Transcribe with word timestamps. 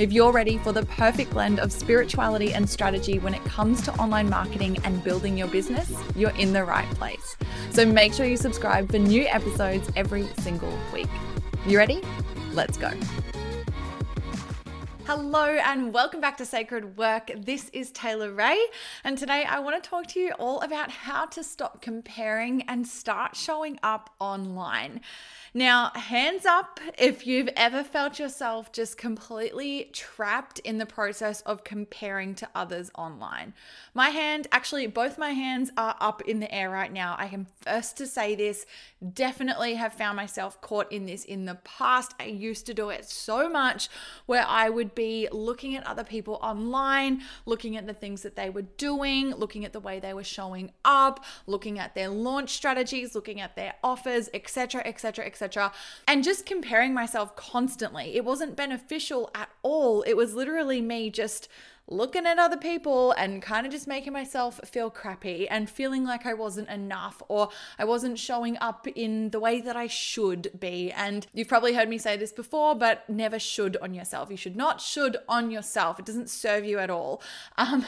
If 0.00 0.14
you're 0.14 0.32
ready 0.32 0.56
for 0.56 0.72
the 0.72 0.86
perfect 0.86 1.32
blend 1.32 1.60
of 1.60 1.70
spirituality 1.70 2.54
and 2.54 2.66
strategy 2.66 3.18
when 3.18 3.34
it 3.34 3.44
comes 3.44 3.82
to 3.82 3.92
online 3.96 4.30
marketing 4.30 4.78
and 4.82 5.04
building 5.04 5.36
your 5.36 5.48
business, 5.48 5.92
you're 6.16 6.34
in 6.38 6.54
the 6.54 6.64
right 6.64 6.88
place. 6.92 7.36
So 7.68 7.84
make 7.84 8.14
sure 8.14 8.24
you 8.24 8.38
subscribe 8.38 8.90
for 8.90 8.98
new 8.98 9.26
episodes 9.26 9.90
every 9.96 10.26
single 10.38 10.72
week. 10.94 11.10
You 11.66 11.76
ready? 11.76 12.00
Let's 12.54 12.78
go. 12.78 12.92
Hello 15.12 15.44
and 15.44 15.92
welcome 15.92 16.20
back 16.20 16.36
to 16.36 16.44
Sacred 16.44 16.96
Work. 16.96 17.32
This 17.36 17.68
is 17.70 17.90
Taylor 17.90 18.32
Ray, 18.32 18.56
and 19.02 19.18
today 19.18 19.42
I 19.42 19.58
want 19.58 19.82
to 19.82 19.90
talk 19.90 20.06
to 20.10 20.20
you 20.20 20.30
all 20.38 20.60
about 20.60 20.92
how 20.92 21.26
to 21.26 21.42
stop 21.42 21.82
comparing 21.82 22.62
and 22.68 22.86
start 22.86 23.34
showing 23.34 23.80
up 23.82 24.14
online. 24.20 25.00
Now, 25.52 25.90
hands 25.96 26.46
up 26.46 26.78
if 26.96 27.26
you've 27.26 27.50
ever 27.56 27.82
felt 27.82 28.20
yourself 28.20 28.70
just 28.70 28.96
completely 28.96 29.90
trapped 29.92 30.60
in 30.60 30.78
the 30.78 30.86
process 30.86 31.40
of 31.40 31.64
comparing 31.64 32.36
to 32.36 32.48
others 32.54 32.88
online. 32.94 33.54
My 33.92 34.10
hand, 34.10 34.46
actually, 34.52 34.86
both 34.86 35.18
my 35.18 35.30
hands 35.30 35.72
are 35.76 35.96
up 36.00 36.22
in 36.22 36.38
the 36.38 36.54
air 36.54 36.70
right 36.70 36.92
now. 36.92 37.16
I 37.18 37.26
am 37.32 37.48
first 37.62 37.96
to 37.96 38.06
say 38.06 38.36
this. 38.36 38.64
Definitely 39.12 39.74
have 39.74 39.92
found 39.92 40.14
myself 40.14 40.60
caught 40.60 40.92
in 40.92 41.06
this 41.06 41.24
in 41.24 41.46
the 41.46 41.56
past. 41.56 42.14
I 42.20 42.26
used 42.26 42.64
to 42.66 42.74
do 42.74 42.90
it 42.90 43.06
so 43.06 43.48
much 43.48 43.88
where 44.26 44.46
I 44.46 44.70
would 44.70 44.94
be 44.94 44.99
looking 45.32 45.76
at 45.76 45.86
other 45.86 46.04
people 46.04 46.38
online, 46.42 47.22
looking 47.46 47.76
at 47.76 47.86
the 47.86 47.94
things 47.94 48.22
that 48.22 48.36
they 48.36 48.50
were 48.50 48.62
doing, 48.62 49.34
looking 49.34 49.64
at 49.64 49.72
the 49.72 49.80
way 49.80 50.00
they 50.00 50.12
were 50.12 50.24
showing 50.24 50.70
up, 50.84 51.24
looking 51.46 51.78
at 51.78 51.94
their 51.94 52.08
launch 52.08 52.50
strategies, 52.50 53.14
looking 53.14 53.40
at 53.40 53.56
their 53.56 53.74
offers, 53.82 54.28
etc., 54.34 54.82
etc 54.84 55.24
etc. 55.24 55.72
And 56.06 56.24
just 56.24 56.44
comparing 56.46 56.92
myself 56.92 57.36
constantly. 57.36 58.16
It 58.16 58.24
wasn't 58.24 58.56
beneficial 58.56 59.30
at 59.34 59.48
all. 59.62 60.02
It 60.02 60.14
was 60.14 60.34
literally 60.34 60.80
me 60.80 61.10
just 61.10 61.48
looking 61.88 62.26
at 62.26 62.38
other 62.38 62.56
people 62.56 63.12
and 63.12 63.42
kind 63.42 63.66
of 63.66 63.72
just 63.72 63.86
making 63.88 64.12
myself 64.12 64.60
feel 64.64 64.90
crappy 64.90 65.48
and 65.48 65.68
feeling 65.68 66.04
like 66.04 66.24
I 66.24 66.34
wasn't 66.34 66.68
enough 66.68 67.22
or 67.28 67.48
I 67.78 67.84
wasn't 67.84 68.18
showing 68.18 68.56
up 68.60 68.86
in 68.86 69.30
the 69.30 69.40
way 69.40 69.60
that 69.60 69.76
I 69.76 69.88
should 69.88 70.50
be. 70.58 70.92
And 70.92 71.26
you've 71.32 71.48
probably 71.48 71.74
heard 71.74 71.88
me 71.88 71.98
say 71.98 72.16
this 72.16 72.32
before, 72.32 72.74
but 72.74 73.08
never 73.08 73.38
should 73.38 73.76
on 73.78 73.94
yourself. 73.94 74.30
You 74.30 74.36
should 74.36 74.56
not 74.56 74.80
should 74.80 75.16
on 75.28 75.50
yourself. 75.50 75.98
It 75.98 76.04
doesn't 76.04 76.30
serve 76.30 76.64
you 76.64 76.78
at 76.78 76.90
all. 76.90 77.22
Um, 77.58 77.84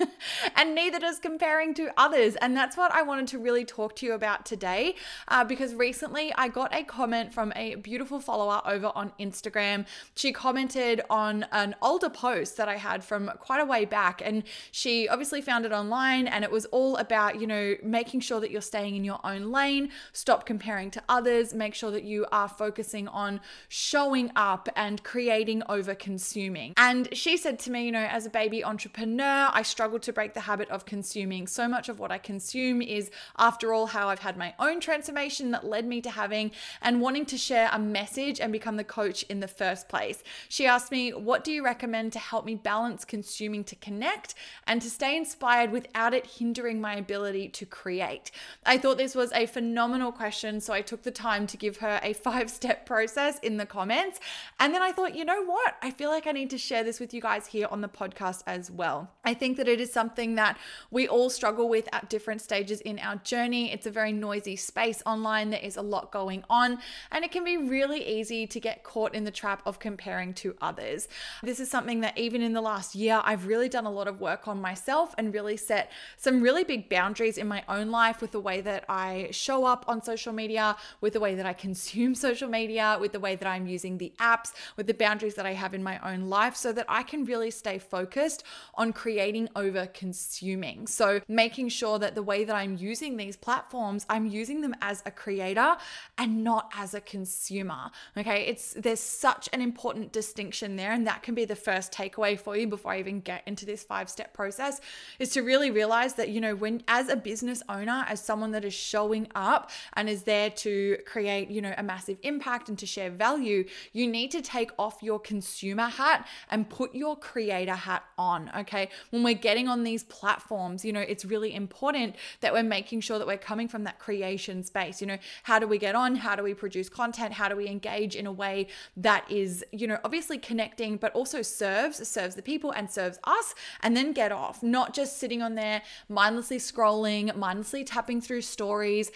and 0.56 0.74
neither 0.74 0.98
does 0.98 1.18
comparing 1.18 1.74
to 1.74 1.90
others. 1.96 2.36
And 2.36 2.56
that's 2.56 2.76
what 2.76 2.92
I 2.92 3.02
wanted 3.02 3.28
to 3.28 3.38
really 3.38 3.64
talk 3.64 3.96
to 3.96 4.06
you 4.06 4.14
about 4.14 4.46
today 4.46 4.94
uh, 5.28 5.44
because 5.44 5.74
recently 5.74 6.32
I 6.34 6.48
got 6.48 6.74
a 6.74 6.84
comment 6.84 7.34
from 7.34 7.52
a 7.54 7.74
beautiful 7.76 8.20
follower 8.20 8.62
over 8.64 8.92
on 8.94 9.12
Instagram. 9.20 9.86
She 10.14 10.32
commented 10.32 11.02
on 11.10 11.46
an 11.52 11.74
older 11.82 12.08
post 12.08 12.56
that 12.56 12.68
I 12.68 12.76
had 12.76 13.04
from 13.04 13.30
quite 13.40 13.60
a 13.60 13.64
way 13.64 13.84
back. 13.84 14.22
And 14.24 14.44
she 14.70 15.08
obviously 15.08 15.40
found 15.40 15.64
it 15.64 15.72
online 15.72 16.26
and 16.26 16.44
it 16.44 16.50
was 16.50 16.66
all 16.66 16.96
about, 16.96 17.40
you 17.40 17.46
know, 17.46 17.74
making 17.82 18.20
sure 18.20 18.40
that 18.40 18.50
you're 18.50 18.60
staying 18.60 18.96
in 18.96 19.04
your 19.04 19.20
own 19.24 19.50
lane, 19.50 19.90
stop 20.12 20.46
comparing 20.46 20.90
to 20.92 21.02
others, 21.08 21.54
make 21.54 21.74
sure 21.74 21.90
that 21.90 22.04
you 22.04 22.26
are 22.32 22.48
focusing 22.48 23.08
on 23.08 23.40
showing 23.68 24.30
up 24.36 24.68
and 24.76 25.02
creating 25.02 25.62
over 25.68 25.94
consuming. 25.94 26.74
And 26.76 27.08
she 27.16 27.36
said 27.36 27.58
to 27.60 27.70
me, 27.70 27.86
you 27.86 27.92
know, 27.92 28.06
as 28.10 28.26
a 28.26 28.30
baby 28.30 28.64
entrepreneur, 28.64 29.48
I 29.52 29.62
struggle 29.62 29.98
to 30.00 30.12
break 30.12 30.34
the 30.34 30.40
habit 30.40 30.68
of 30.70 30.84
consuming. 30.84 31.46
So 31.46 31.68
much 31.68 31.88
of 31.88 31.98
what 31.98 32.10
I 32.10 32.18
consume 32.18 32.82
is, 32.82 33.10
after 33.38 33.72
all, 33.72 33.86
how 33.86 34.08
I've 34.08 34.20
had 34.20 34.36
my 34.36 34.54
own 34.58 34.80
transformation 34.80 35.50
that 35.52 35.64
led 35.64 35.86
me 35.86 36.00
to 36.02 36.10
having 36.10 36.50
and 36.80 37.00
wanting 37.00 37.26
to 37.26 37.38
share 37.38 37.68
a 37.72 37.78
message 37.78 38.40
and 38.40 38.52
become 38.52 38.76
the 38.76 38.84
coach 38.84 39.22
in 39.24 39.40
the 39.40 39.48
first 39.48 39.88
place. 39.88 40.22
She 40.48 40.66
asked 40.66 40.90
me, 40.90 41.10
What 41.10 41.44
do 41.44 41.52
you 41.52 41.64
recommend 41.64 42.12
to 42.12 42.18
help 42.18 42.44
me 42.44 42.54
balance 42.54 43.04
consuming? 43.04 43.21
Consuming 43.22 43.62
to 43.62 43.76
connect 43.76 44.34
and 44.66 44.82
to 44.82 44.90
stay 44.90 45.16
inspired 45.16 45.70
without 45.70 46.12
it 46.12 46.26
hindering 46.26 46.80
my 46.80 46.96
ability 46.96 47.48
to 47.48 47.64
create? 47.64 48.32
I 48.66 48.78
thought 48.78 48.98
this 48.98 49.14
was 49.14 49.30
a 49.32 49.46
phenomenal 49.46 50.10
question, 50.10 50.60
so 50.60 50.72
I 50.72 50.80
took 50.80 51.02
the 51.02 51.12
time 51.12 51.46
to 51.46 51.56
give 51.56 51.76
her 51.76 52.00
a 52.02 52.12
five 52.26 52.50
step 52.50 52.84
process 52.84 53.38
in 53.38 53.58
the 53.58 53.66
comments. 53.66 54.18
And 54.58 54.74
then 54.74 54.82
I 54.82 54.90
thought, 54.90 55.14
you 55.14 55.24
know 55.24 55.44
what? 55.44 55.76
I 55.82 55.92
feel 55.92 56.10
like 56.10 56.26
I 56.26 56.32
need 56.32 56.50
to 56.50 56.58
share 56.58 56.82
this 56.82 56.98
with 56.98 57.14
you 57.14 57.20
guys 57.20 57.46
here 57.46 57.68
on 57.70 57.80
the 57.80 57.88
podcast 57.88 58.42
as 58.46 58.70
well. 58.70 59.10
I 59.24 59.34
think 59.34 59.56
that 59.58 59.68
it 59.68 59.80
is 59.80 59.92
something 59.92 60.34
that 60.34 60.58
we 60.90 61.06
all 61.06 61.30
struggle 61.30 61.68
with 61.68 61.88
at 61.92 62.10
different 62.10 62.40
stages 62.40 62.80
in 62.80 62.98
our 62.98 63.16
journey. 63.16 63.72
It's 63.72 63.86
a 63.86 63.90
very 63.90 64.12
noisy 64.12 64.56
space 64.56 65.00
online, 65.06 65.50
there 65.50 65.60
is 65.60 65.76
a 65.76 65.82
lot 65.82 66.10
going 66.10 66.42
on, 66.50 66.78
and 67.12 67.24
it 67.24 67.30
can 67.30 67.44
be 67.44 67.56
really 67.56 68.04
easy 68.04 68.46
to 68.48 68.58
get 68.58 68.82
caught 68.82 69.14
in 69.14 69.24
the 69.24 69.30
trap 69.30 69.62
of 69.64 69.78
comparing 69.78 70.34
to 70.34 70.56
others. 70.60 71.08
This 71.42 71.60
is 71.60 71.70
something 71.70 72.00
that 72.00 72.18
even 72.18 72.42
in 72.42 72.52
the 72.52 72.60
last 72.60 72.94
year, 72.94 73.11
I've 73.24 73.46
really 73.46 73.68
done 73.68 73.86
a 73.86 73.90
lot 73.90 74.08
of 74.08 74.20
work 74.20 74.48
on 74.48 74.60
myself 74.60 75.14
and 75.18 75.34
really 75.34 75.56
set 75.56 75.90
some 76.16 76.40
really 76.40 76.64
big 76.64 76.88
boundaries 76.88 77.36
in 77.36 77.46
my 77.46 77.64
own 77.68 77.90
life 77.90 78.20
with 78.20 78.30
the 78.30 78.40
way 78.40 78.60
that 78.62 78.84
I 78.88 79.28
show 79.32 79.64
up 79.64 79.84
on 79.88 80.02
social 80.02 80.32
media, 80.32 80.76
with 81.00 81.12
the 81.12 81.20
way 81.20 81.34
that 81.34 81.46
I 81.46 81.52
consume 81.52 82.14
social 82.28 82.48
media, 82.48 82.96
with 83.00 83.12
the 83.12 83.20
way 83.20 83.36
that 83.36 83.46
I'm 83.46 83.66
using 83.66 83.98
the 83.98 84.12
apps, 84.18 84.52
with 84.76 84.86
the 84.86 84.94
boundaries 84.94 85.34
that 85.34 85.46
I 85.46 85.52
have 85.52 85.74
in 85.74 85.82
my 85.82 85.98
own 86.00 86.28
life 86.28 86.56
so 86.56 86.72
that 86.72 86.86
I 86.88 87.02
can 87.02 87.24
really 87.24 87.50
stay 87.50 87.78
focused 87.78 88.44
on 88.74 88.92
creating 88.92 89.48
over 89.56 89.86
consuming. 89.86 90.86
So, 90.86 91.20
making 91.28 91.68
sure 91.68 91.98
that 91.98 92.14
the 92.14 92.22
way 92.22 92.44
that 92.44 92.54
I'm 92.54 92.76
using 92.76 93.16
these 93.16 93.36
platforms, 93.36 94.06
I'm 94.08 94.26
using 94.26 94.60
them 94.60 94.74
as 94.80 95.02
a 95.04 95.10
creator 95.10 95.76
and 96.18 96.44
not 96.44 96.70
as 96.76 96.94
a 96.94 97.00
consumer. 97.00 97.90
Okay? 98.16 98.46
It's 98.46 98.74
there's 98.74 99.00
such 99.00 99.48
an 99.52 99.60
important 99.60 100.12
distinction 100.12 100.76
there 100.76 100.92
and 100.92 101.06
that 101.06 101.22
can 101.22 101.34
be 101.34 101.44
the 101.44 101.56
first 101.56 101.92
takeaway 101.92 102.38
for 102.38 102.56
you 102.56 102.66
before 102.66 102.92
I 102.92 103.01
even 103.02 103.20
get 103.20 103.42
into 103.46 103.66
this 103.66 103.82
five 103.82 104.08
step 104.08 104.32
process 104.32 104.80
is 105.18 105.30
to 105.30 105.42
really 105.42 105.70
realize 105.70 106.14
that, 106.14 106.28
you 106.28 106.40
know, 106.40 106.54
when 106.54 106.82
as 106.88 107.08
a 107.08 107.16
business 107.16 107.62
owner, 107.68 108.04
as 108.08 108.22
someone 108.22 108.52
that 108.52 108.64
is 108.64 108.74
showing 108.74 109.28
up 109.34 109.70
and 109.94 110.08
is 110.08 110.22
there 110.22 110.50
to 110.50 110.98
create, 111.06 111.50
you 111.50 111.60
know, 111.60 111.74
a 111.76 111.82
massive 111.82 112.18
impact 112.22 112.68
and 112.68 112.78
to 112.78 112.86
share 112.86 113.10
value, 113.10 113.64
you 113.92 114.06
need 114.06 114.30
to 114.30 114.40
take 114.40 114.70
off 114.78 115.02
your 115.02 115.18
consumer 115.18 115.88
hat 115.88 116.26
and 116.50 116.68
put 116.68 116.94
your 116.94 117.16
creator 117.16 117.74
hat 117.74 118.04
on. 118.16 118.50
Okay. 118.56 118.88
When 119.10 119.22
we're 119.22 119.34
getting 119.34 119.68
on 119.68 119.82
these 119.82 120.04
platforms, 120.04 120.84
you 120.84 120.92
know, 120.92 121.00
it's 121.00 121.24
really 121.24 121.54
important 121.54 122.16
that 122.40 122.52
we're 122.52 122.62
making 122.62 123.00
sure 123.00 123.18
that 123.18 123.26
we're 123.26 123.38
coming 123.38 123.68
from 123.68 123.84
that 123.84 123.98
creation 123.98 124.62
space. 124.62 125.00
You 125.00 125.06
know, 125.08 125.18
how 125.42 125.58
do 125.58 125.66
we 125.66 125.78
get 125.78 125.94
on? 125.94 126.14
How 126.14 126.36
do 126.36 126.42
we 126.42 126.54
produce 126.54 126.88
content? 126.88 127.32
How 127.32 127.48
do 127.48 127.56
we 127.56 127.66
engage 127.66 128.16
in 128.16 128.26
a 128.26 128.32
way 128.32 128.68
that 128.96 129.30
is, 129.30 129.64
you 129.72 129.86
know, 129.86 129.98
obviously 130.04 130.38
connecting, 130.38 130.96
but 130.96 131.12
also 131.12 131.42
serves, 131.42 132.06
serves 132.06 132.34
the 132.34 132.42
people 132.42 132.70
and 132.72 132.90
serves 132.92 133.18
us 133.24 133.54
and 133.82 133.96
then 133.96 134.12
get 134.12 134.32
off, 134.32 134.62
not 134.62 134.94
just 134.94 135.18
sitting 135.18 135.42
on 135.42 135.54
there 135.54 135.82
mindlessly 136.08 136.58
scrolling, 136.58 137.34
mindlessly 137.36 137.84
tapping 137.84 138.20
through 138.20 138.42
stories 138.42 139.10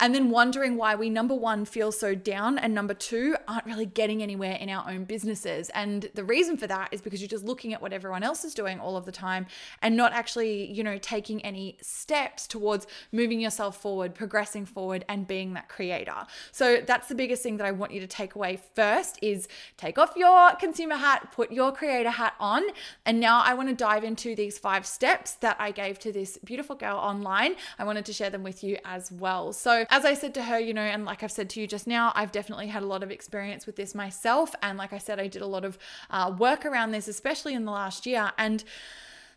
and 0.00 0.14
then 0.14 0.30
wondering 0.30 0.76
why 0.76 0.94
we, 0.94 1.10
number 1.10 1.34
one, 1.34 1.64
feel 1.64 1.90
so 1.90 2.14
down, 2.14 2.58
and 2.58 2.74
number 2.74 2.94
two, 2.94 3.36
aren't 3.46 3.66
really 3.66 3.86
getting 3.86 4.22
anywhere 4.22 4.52
in 4.52 4.68
our 4.68 4.88
own 4.88 5.04
businesses. 5.04 5.70
And 5.70 6.08
the 6.14 6.24
reason 6.24 6.56
for 6.56 6.66
that 6.66 6.88
is 6.92 7.00
because 7.00 7.20
you're 7.20 7.28
just 7.28 7.44
looking 7.44 7.74
at 7.74 7.82
what 7.82 7.92
everyone 7.92 8.22
else 8.22 8.44
is 8.44 8.54
doing 8.54 8.78
all 8.78 8.96
of 8.96 9.04
the 9.04 9.12
time 9.12 9.46
and 9.82 9.96
not 9.96 10.12
actually, 10.12 10.70
you 10.70 10.84
know, 10.84 10.98
taking 10.98 11.44
any 11.44 11.78
steps 11.82 12.46
towards 12.46 12.86
moving 13.12 13.40
yourself 13.40 13.80
forward, 13.80 14.14
progressing 14.14 14.66
forward, 14.66 15.04
and 15.08 15.26
being 15.26 15.54
that 15.54 15.68
creator. 15.68 16.26
So 16.52 16.82
that's 16.86 17.08
the 17.08 17.14
biggest 17.14 17.42
thing 17.42 17.56
that 17.56 17.66
I 17.66 17.72
want 17.72 17.92
you 17.92 18.00
to 18.00 18.06
take 18.06 18.34
away 18.34 18.60
first 18.74 19.18
is 19.22 19.48
take 19.76 19.98
off 19.98 20.12
your 20.16 20.54
consumer 20.56 20.96
hat, 20.96 21.32
put 21.32 21.50
your 21.50 21.72
creator 21.72 22.10
hat 22.10 22.34
on. 22.38 22.62
And 23.04 23.18
now 23.18 23.42
I 23.42 23.54
want 23.54 23.68
to 23.68 23.74
dive 23.74 24.04
into 24.04 24.34
these 24.34 24.58
five 24.58 24.86
steps 24.86 25.34
that 25.34 25.56
I 25.58 25.70
gave 25.70 25.98
to 26.00 26.12
this 26.12 26.38
beautiful 26.38 26.76
girl 26.76 26.98
online. 26.98 27.56
I 27.78 27.84
wanted 27.84 28.04
to 28.06 28.12
share 28.12 28.30
them 28.30 28.42
with 28.42 28.62
you 28.62 28.78
as 28.84 29.10
well. 29.10 29.52
So 29.52 29.86
as 29.90 30.04
I 30.04 30.14
said 30.14 30.34
to 30.34 30.42
her, 30.42 30.58
you 30.58 30.74
know, 30.74 30.82
and 30.82 31.04
like 31.04 31.22
I've 31.22 31.32
said 31.32 31.48
to 31.50 31.60
you 31.60 31.66
just 31.66 31.86
now, 31.86 32.12
I've 32.14 32.32
definitely 32.32 32.68
had 32.68 32.82
a 32.82 32.86
lot 32.86 33.02
of 33.02 33.10
experience 33.10 33.66
with 33.66 33.76
this 33.76 33.94
myself. 33.94 34.54
And 34.62 34.76
like 34.76 34.92
I 34.92 34.98
said, 34.98 35.18
I 35.18 35.28
did 35.28 35.42
a 35.42 35.46
lot 35.46 35.64
of 35.64 35.78
uh, 36.10 36.34
work 36.38 36.66
around 36.66 36.90
this, 36.90 37.08
especially 37.08 37.54
in 37.54 37.64
the 37.64 37.72
last 37.72 38.04
year. 38.04 38.32
And 38.36 38.64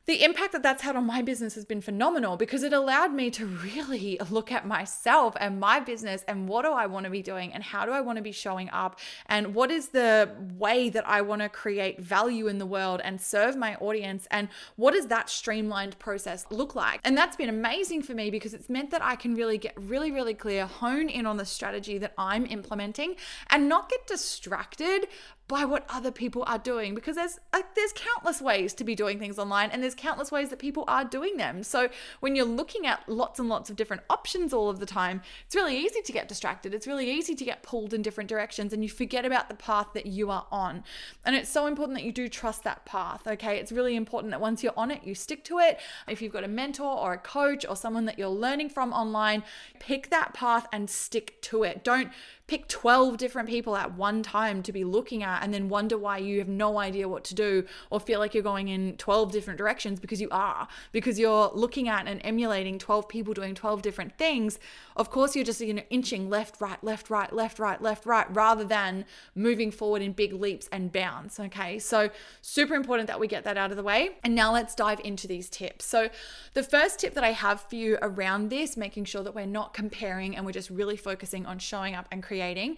the 0.06 0.24
impact 0.24 0.54
that 0.54 0.64
that's 0.64 0.82
had 0.82 0.96
on 0.96 1.06
my 1.06 1.22
business 1.22 1.56
has 1.56 1.66
been 1.66 1.82
phenomenal 1.82 2.36
because 2.36 2.64
it 2.64 2.74
allowed 2.74 3.14
me 3.14 3.30
to 3.32 3.46
really 3.46 4.20
look 4.30 4.52
at 4.52 4.66
myself 4.66 5.36
and 5.40 5.60
my 5.60 5.80
business 5.80 6.24
and 6.28 6.48
what 6.48 6.64
do 6.64 6.72
I 6.72 6.88
want 6.88 7.06
to 7.06 7.10
be 7.10 7.22
doing 7.22 7.54
and 7.54 7.64
how 7.64 7.86
do 7.86 7.92
I 7.92 8.02
want 8.02 8.18
to 8.18 8.22
be 8.22 8.32
showing 8.32 8.70
up 8.72 9.00
and 9.28 9.54
what 9.54 9.70
is 9.70 9.90
the 9.90 10.32
way 10.58 10.90
that 10.90 11.08
I 11.08 11.22
want 11.22 11.42
to 11.42 11.50
create 11.50 12.02
value 12.02 12.48
in 12.48 12.58
the 12.58 12.66
world 12.66 13.02
and 13.04 13.22
serve 13.22 13.56
my 13.56 13.76
audience 13.76 14.28
and 14.32 14.50
what 14.76 14.94
does 14.94 15.08
that 15.08 15.30
streamlined 15.30 15.98
process 16.00 16.46
look 16.50 16.76
like? 16.76 17.00
And 17.04 17.18
that's 17.18 17.36
been 17.36 17.50
amazing 17.50 18.02
for 18.02 18.14
me 18.14 18.32
because 18.32 18.54
it's 18.54 18.70
meant 18.70 18.92
that 18.92 19.04
I 19.04 19.16
can 19.16 19.36
really 19.36 19.58
get 19.58 19.74
really, 19.80 20.12
really 20.12 20.34
clear, 20.34 20.66
hone 20.66 21.10
in 21.10 21.26
on 21.26 21.38
the 21.38 21.46
strategy 21.46 21.98
that 22.00 22.14
I'm 22.18 22.46
implementing 22.46 23.16
and 23.50 23.70
not 23.70 23.90
get 23.90 24.08
distracted 24.08 25.08
by 25.52 25.66
what 25.66 25.86
other 25.90 26.12
people 26.12 26.46
are 26.48 26.58
doing 26.58 26.96
because 26.96 27.18
there's 27.18 27.38
like 27.52 27.76
there's 27.76 27.92
countless 27.94 28.42
ways 28.42 28.74
to 28.74 28.86
be 28.86 28.96
doing 28.96 29.20
things 29.20 29.38
online 29.38 29.70
and 29.72 29.84
there's 29.84 29.94
countless 29.94 30.32
ways 30.32 30.48
that 30.48 30.60
people 30.60 30.86
are 30.88 31.04
doing 31.04 31.36
them. 31.36 31.62
So 31.62 31.90
when 32.22 32.38
you're 32.38 32.46
looking 32.46 32.88
at 32.88 33.04
lots 33.10 33.38
and 33.38 33.50
lots 33.50 33.70
of 33.70 33.76
different 33.76 34.02
options 34.10 34.54
all 34.54 34.70
of 34.70 34.80
the 34.80 34.86
time, 34.86 35.22
it's 35.46 35.54
really 35.54 35.78
easy 35.78 36.02
to 36.04 36.12
get 36.14 36.30
distracted. 36.30 36.74
It's 36.74 36.88
really 36.88 37.12
easy 37.12 37.36
to 37.36 37.44
get 37.44 37.64
pulled 37.64 37.94
in 37.94 38.02
different 38.02 38.30
directions 38.30 38.72
and 38.72 38.82
you 38.82 38.88
forget 38.88 39.26
about 39.26 39.50
the 39.50 39.56
path 39.56 39.88
that 39.94 40.06
you 40.06 40.32
are 40.32 40.48
on. 40.54 40.86
And 41.26 41.36
it's 41.36 41.50
so 41.50 41.68
important 41.68 41.98
that 41.98 42.06
you 42.06 42.14
do 42.14 42.30
trust 42.30 42.64
that 42.64 42.86
path, 42.86 43.28
okay? 43.28 43.60
It's 43.60 43.74
really 43.74 43.98
important 43.98 44.32
that 44.32 44.40
once 44.40 44.64
you're 44.64 44.72
on 44.78 44.90
it, 44.90 45.04
you 45.04 45.14
stick 45.14 45.44
to 45.46 45.60
it. 45.60 45.82
If 46.08 46.22
you've 46.22 46.32
got 46.32 46.46
a 46.46 46.48
mentor 46.48 46.98
or 46.98 47.12
a 47.12 47.18
coach 47.18 47.66
or 47.68 47.76
someone 47.76 48.06
that 48.06 48.18
you're 48.18 48.30
learning 48.30 48.70
from 48.70 48.94
online, 48.94 49.44
pick 49.82 50.12
that 50.12 50.34
path 50.34 50.66
and 50.72 50.90
stick 50.90 51.42
to 51.42 51.64
it. 51.64 51.84
Don't 51.84 52.10
pick 52.52 52.68
12 52.68 53.16
different 53.16 53.48
people 53.48 53.78
at 53.78 53.96
one 53.96 54.22
time 54.22 54.62
to 54.62 54.74
be 54.74 54.84
looking 54.84 55.24
at 55.24 55.42
and 55.42 55.54
then 55.54 55.70
wonder 55.70 55.98
why 55.98 56.18
you 56.18 56.38
have 56.38 56.50
no 56.50 56.80
idea 56.80 57.08
what 57.08 57.24
to 57.24 57.34
do 57.34 57.64
or 57.90 57.98
feel 57.98 58.20
like 58.20 58.34
you're 58.34 58.44
going 58.44 58.68
in 58.68 58.94
12 58.98 59.32
different 59.32 59.58
directions 59.58 60.02
because 60.02 60.20
you 60.20 60.28
are. 60.32 60.68
Because 60.92 61.18
you're 61.18 61.50
looking 61.54 61.88
at 61.88 62.08
and 62.08 62.20
emulating 62.26 62.78
12 62.78 63.08
people 63.08 63.34
doing 63.34 63.56
12 63.56 63.82
different 63.82 64.18
things 64.18 64.60
of 64.98 65.10
course 65.10 65.34
you're 65.34 65.46
just 65.46 65.62
you 65.62 65.74
know 65.74 65.82
inching 65.90 66.30
left 66.30 66.60
right 66.60 66.84
left 66.84 67.10
right 67.10 67.32
left 67.32 67.58
right 67.58 67.82
left 67.82 68.06
right 68.06 68.28
rather 68.36 68.66
than 68.66 69.06
moving 69.34 69.72
forward 69.72 70.02
in 70.02 70.12
big 70.12 70.34
leaps 70.34 70.68
and 70.74 70.92
bounds 70.92 71.40
okay? 71.40 71.80
So 71.80 72.10
super 72.42 72.76
important 72.76 73.08
that 73.08 73.18
we 73.18 73.28
get 73.28 73.46
that 73.46 73.56
out 73.56 73.72
of 73.72 73.78
the 73.78 73.84
way. 73.84 74.18
And 74.26 74.36
now 74.36 74.52
let's 74.52 74.76
dive 74.76 75.00
into 75.06 75.26
these 75.26 75.50
tips. 75.50 75.86
So 75.86 76.10
the 76.54 76.64
first 76.64 77.00
tip 77.00 77.14
that 77.14 77.24
i 77.24 77.32
have 77.32 77.62
for 77.62 77.78
you 77.78 77.98
around 78.02 78.50
this 78.50 78.76
making 78.76 79.06
sure 79.06 79.24
that 79.24 79.34
we're 79.34 79.46
not 79.46 79.74
comparing 79.74 80.36
and 80.36 80.46
we're 80.46 80.52
just 80.52 80.70
really 80.70 80.98
focusing 80.98 81.46
on 81.46 81.58
showing 81.58 81.96
up 81.96 82.08
and 82.12 82.22
creating 82.22 82.41
creating 82.42 82.76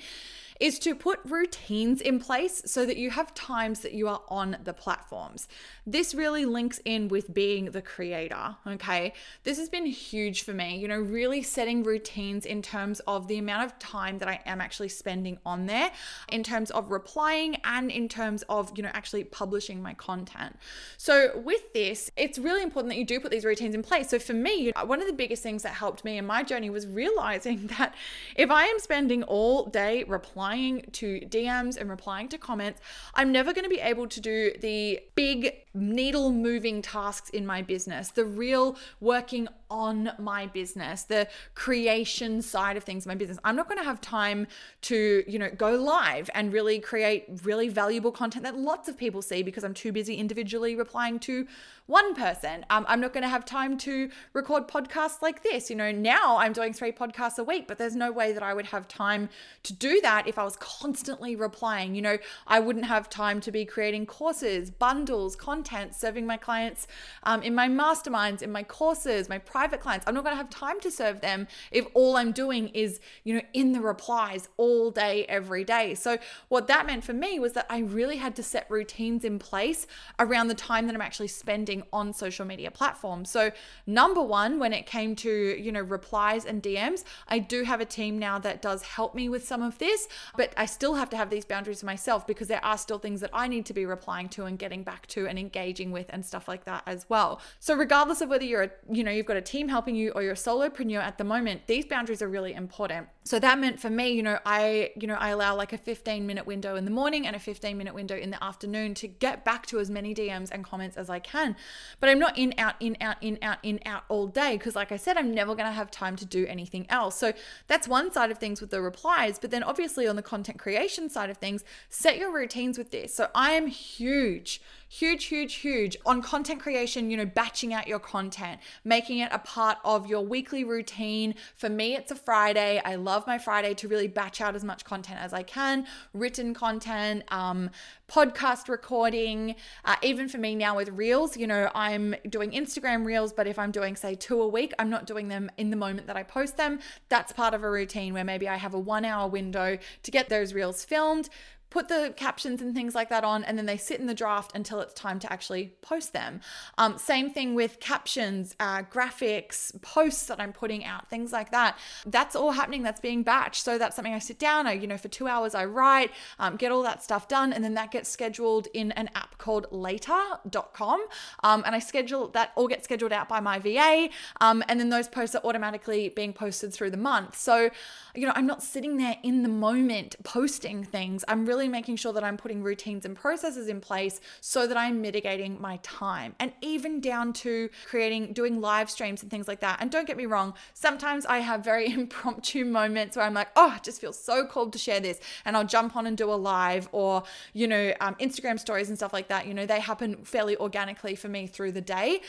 is 0.63 0.79
to 0.79 0.95
put 0.95 1.19
routines 1.25 1.99
in 1.99 2.17
place 2.21 2.61
so 2.65 2.85
that 2.85 2.95
you 2.95 3.09
have 3.09 3.33
times 3.33 3.81
that 3.81 3.91
you 3.91 4.07
are 4.07 4.21
on 4.29 4.55
the 4.63 4.73
platforms. 4.73 5.45
This 5.85 6.15
really 6.15 6.45
links 6.45 6.79
in 6.85 7.09
with 7.09 7.33
being 7.33 7.65
the 7.65 7.81
creator, 7.81 8.55
okay? 8.65 9.11
This 9.43 9.57
has 9.57 9.67
been 9.67 9.85
huge 9.85 10.43
for 10.43 10.53
me, 10.53 10.77
you 10.77 10.87
know, 10.87 11.01
really 11.01 11.43
setting 11.43 11.83
routines 11.83 12.45
in 12.45 12.61
terms 12.61 13.01
of 13.01 13.27
the 13.27 13.39
amount 13.39 13.65
of 13.65 13.77
time 13.77 14.19
that 14.19 14.29
I 14.29 14.39
am 14.45 14.61
actually 14.61 14.87
spending 14.87 15.37
on 15.45 15.65
there, 15.65 15.91
in 16.29 16.43
terms 16.43 16.71
of 16.71 16.91
replying 16.91 17.57
and 17.65 17.91
in 17.91 18.07
terms 18.07 18.45
of, 18.47 18.71
you 18.77 18.83
know, 18.83 18.91
actually 18.93 19.25
publishing 19.25 19.83
my 19.83 19.93
content. 19.95 20.55
So, 20.95 21.41
with 21.43 21.73
this, 21.73 22.09
it's 22.15 22.39
really 22.39 22.63
important 22.63 22.89
that 22.93 22.97
you 22.97 23.05
do 23.05 23.19
put 23.19 23.31
these 23.31 23.43
routines 23.43 23.75
in 23.75 23.83
place. 23.83 24.11
So, 24.11 24.17
for 24.17 24.31
me, 24.31 24.71
one 24.85 25.01
of 25.01 25.07
the 25.07 25.13
biggest 25.13 25.43
things 25.43 25.63
that 25.63 25.73
helped 25.73 26.05
me 26.05 26.17
in 26.17 26.25
my 26.25 26.41
journey 26.41 26.69
was 26.69 26.87
realizing 26.87 27.67
that 27.77 27.93
if 28.37 28.49
I 28.49 28.63
am 28.63 28.79
spending 28.79 29.23
all 29.23 29.65
day 29.65 30.05
replying 30.05 30.52
to 30.55 31.19
DMs 31.21 31.77
and 31.77 31.89
replying 31.89 32.27
to 32.29 32.37
comments, 32.37 32.81
I'm 33.13 33.31
never 33.31 33.53
going 33.53 33.63
to 33.63 33.69
be 33.69 33.79
able 33.79 34.07
to 34.07 34.21
do 34.21 34.51
the 34.59 34.99
big 35.15 35.53
needle 35.73 36.31
moving 36.31 36.81
tasks 36.81 37.29
in 37.29 37.45
my 37.45 37.61
business, 37.61 38.09
the 38.09 38.25
real 38.25 38.77
working 38.99 39.47
on 39.73 40.11
my 40.19 40.45
business, 40.45 41.01
the 41.03 41.27
creation 41.55 42.43
side 42.43 42.77
of 42.77 42.83
things 42.83 43.07
my 43.07 43.15
business. 43.15 43.39
I'm 43.43 43.55
not 43.55 43.67
going 43.67 43.79
to 43.79 43.83
have 43.83 43.99
time 43.99 44.45
to, 44.81 45.23
you 45.27 45.39
know, 45.39 45.49
go 45.49 45.71
live 45.71 46.29
and 46.35 46.53
really 46.53 46.79
create 46.79 47.25
really 47.43 47.69
valuable 47.69 48.11
content 48.11 48.43
that 48.43 48.55
lots 48.55 48.87
of 48.87 48.95
people 48.95 49.23
see 49.23 49.41
because 49.41 49.63
I'm 49.63 49.73
too 49.73 49.91
busy 49.91 50.15
individually 50.15 50.75
replying 50.75 51.17
to 51.21 51.47
one 51.87 52.13
person. 52.13 52.65
Um, 52.69 52.85
I'm 52.87 53.01
not 53.01 53.13
going 53.13 53.23
to 53.23 53.29
have 53.29 53.45
time 53.45 53.77
to 53.79 54.09
record 54.33 54.67
podcasts 54.67 55.21
like 55.21 55.41
this. 55.43 55.69
You 55.71 55.75
know, 55.75 55.91
now 55.91 56.37
I'm 56.37 56.53
doing 56.53 56.71
three 56.71 56.91
podcasts 56.91 57.39
a 57.39 57.43
week, 57.43 57.67
but 57.67 57.79
there's 57.79 57.95
no 57.95 58.11
way 58.11 58.31
that 58.31 58.43
I 58.43 58.53
would 58.53 58.67
have 58.67 58.87
time 58.87 59.27
to 59.63 59.73
do 59.73 59.99
that 60.01 60.27
if 60.27 60.37
I 60.37 60.43
was 60.43 60.55
constantly 60.57 61.35
replying. 61.35 61.95
You 61.95 62.03
know, 62.03 62.17
I 62.45 62.59
wouldn't 62.59 62.85
have 62.85 63.09
time 63.09 63.41
to 63.41 63.51
be 63.51 63.65
creating 63.65 64.05
courses, 64.05 64.69
bundles, 64.69 65.35
content, 65.35 65.95
serving 65.95 66.27
my 66.27 66.37
clients 66.37 66.87
um, 67.23 67.41
in 67.41 67.55
my 67.55 67.67
masterminds, 67.67 68.43
in 68.43 68.51
my 68.51 68.63
courses, 68.63 69.27
my 69.27 69.39
private 69.39 69.62
clients. 69.71 70.05
I'm 70.07 70.13
not 70.13 70.23
going 70.23 70.33
to 70.33 70.37
have 70.37 70.49
time 70.49 70.79
to 70.81 70.91
serve 70.91 71.21
them 71.21 71.47
if 71.71 71.85
all 71.93 72.15
I'm 72.17 72.31
doing 72.31 72.69
is, 72.69 72.99
you 73.23 73.35
know, 73.35 73.41
in 73.53 73.71
the 73.71 73.81
replies 73.81 74.49
all 74.57 74.91
day, 74.91 75.25
every 75.25 75.63
day. 75.63 75.95
So, 75.95 76.17
what 76.49 76.67
that 76.67 76.85
meant 76.85 77.03
for 77.03 77.13
me 77.13 77.39
was 77.39 77.53
that 77.53 77.65
I 77.69 77.79
really 77.79 78.17
had 78.17 78.35
to 78.35 78.43
set 78.43 78.69
routines 78.69 79.23
in 79.23 79.39
place 79.39 79.87
around 80.19 80.47
the 80.47 80.55
time 80.55 80.87
that 80.87 80.95
I'm 80.95 81.01
actually 81.01 81.27
spending 81.27 81.83
on 81.91 82.13
social 82.13 82.45
media 82.45 82.71
platforms. 82.71 83.29
So, 83.29 83.51
number 83.87 84.21
one, 84.21 84.59
when 84.59 84.73
it 84.73 84.85
came 84.85 85.15
to, 85.17 85.31
you 85.61 85.71
know, 85.71 85.81
replies 85.81 86.45
and 86.45 86.61
DMs, 86.61 87.03
I 87.27 87.39
do 87.39 87.63
have 87.63 87.81
a 87.81 87.85
team 87.85 88.19
now 88.19 88.39
that 88.39 88.61
does 88.61 88.83
help 88.83 89.15
me 89.15 89.29
with 89.29 89.47
some 89.47 89.61
of 89.61 89.77
this, 89.77 90.07
but 90.35 90.53
I 90.57 90.65
still 90.65 90.95
have 90.95 91.09
to 91.11 91.17
have 91.17 91.29
these 91.29 91.45
boundaries 91.45 91.81
for 91.81 91.85
myself 91.85 92.27
because 92.27 92.47
there 92.47 92.63
are 92.63 92.77
still 92.77 92.99
things 92.99 93.21
that 93.21 93.29
I 93.33 93.47
need 93.47 93.65
to 93.67 93.73
be 93.73 93.85
replying 93.85 94.29
to 94.29 94.45
and 94.45 94.57
getting 94.57 94.83
back 94.83 95.07
to 95.07 95.27
and 95.27 95.37
engaging 95.37 95.91
with 95.91 96.07
and 96.09 96.25
stuff 96.25 96.47
like 96.47 96.65
that 96.65 96.83
as 96.85 97.05
well. 97.09 97.41
So, 97.59 97.75
regardless 97.75 98.21
of 98.21 98.29
whether 98.29 98.45
you're, 98.45 98.63
a, 98.63 98.71
you 98.89 99.03
know, 99.03 99.11
you've 99.11 99.25
got 99.25 99.37
a 99.37 99.41
team 99.43 99.67
helping 99.67 99.95
you 99.95 100.11
or 100.11 100.23
you're 100.23 100.33
a 100.33 100.35
solopreneur 100.35 100.99
at 100.99 101.17
the 101.17 101.23
moment, 101.23 101.67
these 101.67 101.85
boundaries 101.85 102.21
are 102.21 102.27
really 102.27 102.53
important. 102.53 103.07
So 103.25 103.39
that 103.39 103.57
meant 103.57 103.79
for 103.79 103.89
me, 103.89 104.11
you 104.11 104.23
know, 104.23 104.39
I, 104.45 104.91
you 104.99 105.07
know, 105.07 105.15
I 105.15 105.29
allow 105.29 105.55
like 105.55 105.71
a 105.71 105.77
15 105.77 106.27
minute 106.27 106.45
window 106.45 106.75
in 106.75 106.83
the 106.85 106.91
morning 106.91 107.25
and 107.25 107.35
a 107.35 107.39
15 107.39 107.77
minute 107.77 107.93
window 107.93 108.17
in 108.17 108.31
the 108.31 108.43
afternoon 108.43 108.93
to 108.95 109.07
get 109.07 109.45
back 109.45 109.65
to 109.67 109.79
as 109.79 109.89
many 109.89 110.13
DMs 110.13 110.49
and 110.51 110.63
comments 110.63 110.97
as 110.97 111.09
I 111.09 111.19
can. 111.19 111.55
But 111.99 112.09
I'm 112.09 112.19
not 112.19 112.37
in, 112.37 112.53
out, 112.57 112.75
in, 112.79 112.97
out, 112.99 113.17
in, 113.21 113.37
out, 113.41 113.59
in, 113.63 113.79
out 113.85 114.03
all 114.09 114.27
day 114.27 114.57
because, 114.57 114.75
like 114.75 114.91
I 114.91 114.97
said, 114.97 115.15
I'm 115.17 115.33
never 115.33 115.55
going 115.55 115.67
to 115.67 115.71
have 115.71 115.89
time 115.89 116.15
to 116.17 116.25
do 116.25 116.45
anything 116.47 116.85
else. 116.89 117.15
So 117.17 117.33
that's 117.67 117.87
one 117.87 118.11
side 118.11 118.31
of 118.31 118.39
things 118.39 118.59
with 118.59 118.71
the 118.71 118.81
replies. 118.81 119.39
But 119.39 119.51
then 119.51 119.63
obviously 119.63 120.07
on 120.07 120.15
the 120.15 120.21
content 120.21 120.59
creation 120.59 121.09
side 121.09 121.29
of 121.29 121.37
things, 121.37 121.63
set 121.89 122.17
your 122.17 122.33
routines 122.33 122.77
with 122.77 122.91
this. 122.91 123.13
So 123.13 123.29
I 123.33 123.51
am 123.51 123.67
huge 123.67 124.61
huge, 124.93 125.25
huge, 125.25 125.55
huge 125.55 125.97
on 126.05 126.21
content 126.21 126.61
creation, 126.61 127.09
you 127.09 127.17
know, 127.17 127.25
batching 127.25 127.73
out 127.73 127.87
your 127.87 127.97
content, 127.97 128.61
making 128.83 129.17
it 129.17 129.29
a 129.31 129.39
part 129.39 129.79
of 129.83 130.05
your 130.05 130.21
weekly 130.21 130.63
routine. 130.63 131.33
For 131.57 131.67
me, 131.67 131.95
it's 131.95 132.11
a 132.11 132.15
Friday. 132.15 132.79
I 132.85 132.93
love 132.93 133.25
my 133.25 133.39
Friday 133.39 133.73
to 133.73 133.87
really 133.87 134.07
batch 134.07 134.39
out 134.39 134.55
as 134.55 134.63
much 134.63 134.85
content 134.85 135.19
as 135.19 135.33
I 135.33 135.41
can, 135.41 135.87
written 136.13 136.53
content, 136.53 137.23
um, 137.29 137.71
podcast 138.07 138.69
recording. 138.69 139.55
Uh, 139.83 139.95
even 140.03 140.27
for 140.29 140.37
me 140.37 140.53
now 140.53 140.75
with 140.75 140.89
Reels, 140.89 141.35
you 141.37 141.47
know, 141.47 141.71
I'm 141.73 142.13
doing 142.29 142.51
Instagram 142.51 143.03
Reels, 143.03 143.33
but 143.33 143.47
if 143.47 143.57
I'm 143.57 143.71
doing, 143.71 143.95
say, 143.95 144.13
two 144.13 144.41
a 144.41 144.47
week, 144.47 144.73
I'm 144.77 144.91
not 144.91 145.07
doing 145.07 145.27
them 145.27 145.49
in 145.57 145.71
the 145.71 145.75
moment 145.75 146.05
that 146.05 146.17
I 146.17 146.21
post 146.21 146.55
them. 146.57 146.77
That's 147.09 147.33
part 147.33 147.55
of 147.55 147.63
a 147.63 147.69
routine 147.69 148.13
where 148.13 148.23
maybe 148.23 148.47
I 148.47 148.57
have 148.57 148.75
a 148.75 148.79
one 148.79 149.05
hour 149.05 149.27
window 149.27 149.79
to 150.03 150.11
get 150.11 150.29
those 150.29 150.53
Reels 150.53 150.85
filmed 150.85 151.29
put 151.73 151.87
the 151.87 152.13
captions 152.15 152.61
and 152.61 152.75
things 152.75 152.93
like 152.93 153.09
that 153.09 153.23
on, 153.23 153.43
and 153.43 153.57
then 153.57 153.65
they 153.65 153.77
sit 153.77 153.99
in 153.99 154.05
the 154.05 154.13
draft 154.13 154.51
until 154.53 154.79
it's 154.79 154.93
time 154.93 155.17
to 155.17 155.33
actually 155.33 155.73
post 155.81 156.13
them. 156.13 156.39
Um, 156.77 156.99
same 156.99 157.31
thing 157.31 157.55
with 157.55 157.79
captions, 157.79 158.55
uh, 158.59 158.83
graphics, 158.83 159.81
posts 159.81 160.27
that 160.27 160.39
I'm 160.39 160.53
putting 160.53 160.85
out, 160.85 161.09
things 161.09 161.31
like 161.31 161.49
that. 161.49 161.79
That's 162.05 162.35
all 162.35 162.51
happening. 162.51 162.83
That's 162.83 163.01
being 163.01 163.25
batched. 163.25 163.55
So 163.55 163.79
that's 163.79 163.95
something 163.95 164.13
I 164.13 164.19
sit 164.19 164.37
down. 164.37 164.67
I, 164.67 164.73
you 164.73 164.85
know, 164.85 164.97
for 164.97 165.07
two 165.07 165.27
hours 165.27 165.55
I 165.55 165.65
write, 165.65 166.11
um, 166.37 166.57
get 166.57 166.71
all 166.71 166.83
that 166.83 167.01
stuff 167.01 167.27
done, 167.27 167.51
and 167.51 167.63
then 167.63 167.73
that 167.73 167.89
gets 167.89 168.07
scheduled 168.07 168.67
in 168.75 168.91
an 168.91 169.09
app 169.15 169.39
called 169.39 169.65
Later.com, 169.71 171.03
um, 171.43 171.63
and 171.65 171.73
I 171.73 171.79
schedule 171.79 172.27
that 172.29 172.51
all 172.55 172.67
gets 172.67 172.83
scheduled 172.83 173.11
out 173.11 173.27
by 173.27 173.39
my 173.39 173.57
VA, 173.57 174.09
um, 174.41 174.63
and 174.67 174.79
then 174.79 174.89
those 174.89 175.07
posts 175.07 175.35
are 175.35 175.43
automatically 175.43 176.09
being 176.09 176.33
posted 176.33 176.71
through 176.71 176.91
the 176.91 176.97
month. 176.97 177.35
So, 177.35 177.71
you 178.13 178.27
know, 178.27 178.33
I'm 178.35 178.45
not 178.45 178.61
sitting 178.61 178.97
there 178.97 179.17
in 179.23 179.41
the 179.41 179.49
moment 179.49 180.15
posting 180.23 180.83
things. 180.83 181.25
I'm 181.27 181.47
really 181.47 181.62
really 181.63 181.71
making 181.71 181.95
sure 181.95 182.11
that 182.11 182.23
I'm 182.25 182.35
putting 182.35 182.61
routines 182.61 183.05
and 183.05 183.15
processes 183.15 183.69
in 183.69 183.79
place 183.79 184.19
so 184.41 184.67
that 184.67 184.75
I'm 184.75 185.01
mitigating 185.01 185.61
my 185.61 185.79
time 185.81 186.35
and 186.39 186.51
even 186.61 186.99
down 186.99 187.31
to 187.33 187.69
creating, 187.85 188.33
doing 188.33 188.59
live 188.59 188.89
streams 188.89 189.21
and 189.21 189.31
things 189.31 189.47
like 189.47 189.61
that. 189.61 189.77
And 189.79 189.89
don't 189.89 190.05
get 190.05 190.17
me 190.17 190.25
wrong, 190.25 190.53
sometimes 190.73 191.25
I 191.25 191.39
have 191.39 191.63
very 191.63 191.89
impromptu 191.99 192.65
moments 192.65 193.15
where 193.15 193.25
I'm 193.25 193.33
like, 193.33 193.47
oh, 193.55 193.73
it 193.77 193.83
just 193.83 194.01
feels 194.01 194.19
so 194.19 194.45
called 194.45 194.73
to 194.73 194.79
share 194.79 194.99
this. 194.99 195.21
And 195.45 195.55
I'll 195.55 195.65
jump 195.65 195.95
on 195.95 196.05
and 196.05 196.17
do 196.17 196.29
a 196.29 196.35
live 196.35 196.89
or, 196.91 197.23
you 197.53 197.67
know, 197.67 197.93
um, 198.01 198.15
Instagram 198.15 198.59
stories 198.59 198.89
and 198.89 198.97
stuff 198.97 199.13
like 199.13 199.29
that. 199.29 199.47
You 199.47 199.53
know, 199.53 199.65
they 199.65 199.79
happen 199.79 200.17
fairly 200.25 200.57
organically 200.57 201.15
for 201.15 201.29
me 201.29 201.47
through 201.47 201.71
the 201.71 201.81
day. 201.81 202.21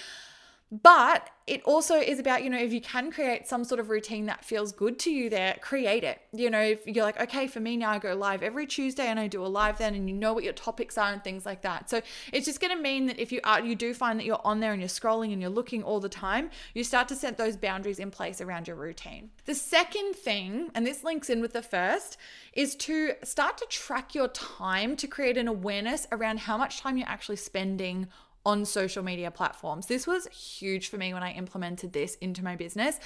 But 0.82 1.30
it 1.46 1.62
also 1.64 1.96
is 1.96 2.18
about, 2.18 2.42
you 2.42 2.50
know, 2.50 2.58
if 2.58 2.72
you 2.72 2.80
can 2.80 3.12
create 3.12 3.46
some 3.46 3.64
sort 3.64 3.78
of 3.78 3.90
routine 3.90 4.26
that 4.26 4.44
feels 4.44 4.72
good 4.72 4.98
to 5.00 5.10
you 5.10 5.28
there, 5.30 5.56
create 5.60 6.02
it. 6.02 6.20
You 6.32 6.50
know, 6.50 6.60
if 6.60 6.84
you're 6.86 7.04
like, 7.04 7.20
okay, 7.20 7.46
for 7.46 7.60
me 7.60 7.76
now, 7.76 7.90
I 7.90 7.98
go 7.98 8.14
live 8.14 8.42
every 8.42 8.66
Tuesday 8.66 9.06
and 9.06 9.20
I 9.20 9.28
do 9.28 9.44
a 9.44 9.46
live 9.46 9.78
then, 9.78 9.94
and 9.94 10.08
you 10.08 10.16
know 10.16 10.32
what 10.32 10.42
your 10.42 10.54
topics 10.54 10.98
are 10.98 11.12
and 11.12 11.22
things 11.22 11.44
like 11.46 11.62
that. 11.62 11.90
So 11.90 12.00
it's 12.32 12.46
just 12.46 12.60
going 12.60 12.74
to 12.76 12.82
mean 12.82 13.06
that 13.06 13.20
if 13.20 13.30
you 13.30 13.40
are, 13.44 13.60
you 13.60 13.76
do 13.76 13.94
find 13.94 14.18
that 14.18 14.24
you're 14.24 14.40
on 14.42 14.60
there 14.60 14.72
and 14.72 14.80
you're 14.80 14.88
scrolling 14.88 15.32
and 15.32 15.40
you're 15.40 15.50
looking 15.50 15.82
all 15.82 16.00
the 16.00 16.08
time, 16.08 16.50
you 16.72 16.82
start 16.82 17.06
to 17.08 17.14
set 17.14 17.36
those 17.36 17.56
boundaries 17.56 18.00
in 18.00 18.10
place 18.10 18.40
around 18.40 18.66
your 18.66 18.76
routine. 18.76 19.30
The 19.44 19.54
second 19.54 20.16
thing, 20.16 20.70
and 20.74 20.84
this 20.84 21.04
links 21.04 21.30
in 21.30 21.40
with 21.40 21.52
the 21.52 21.62
first, 21.62 22.16
is 22.54 22.74
to 22.76 23.12
start 23.22 23.58
to 23.58 23.66
track 23.66 24.14
your 24.14 24.28
time 24.28 24.96
to 24.96 25.06
create 25.06 25.36
an 25.36 25.46
awareness 25.46 26.06
around 26.10 26.40
how 26.40 26.56
much 26.56 26.80
time 26.80 26.96
you're 26.96 27.06
actually 27.08 27.36
spending 27.36 28.08
on 28.46 28.64
social 28.64 29.02
media 29.02 29.30
platforms. 29.30 29.86
This 29.86 30.06
was 30.06 30.26
huge 30.28 30.88
for 30.88 30.98
me 30.98 31.14
when 31.14 31.22
I 31.22 31.32
implemented 31.32 31.92
this 31.92 32.16
into 32.16 32.44
my 32.44 32.56
business. 32.56 33.00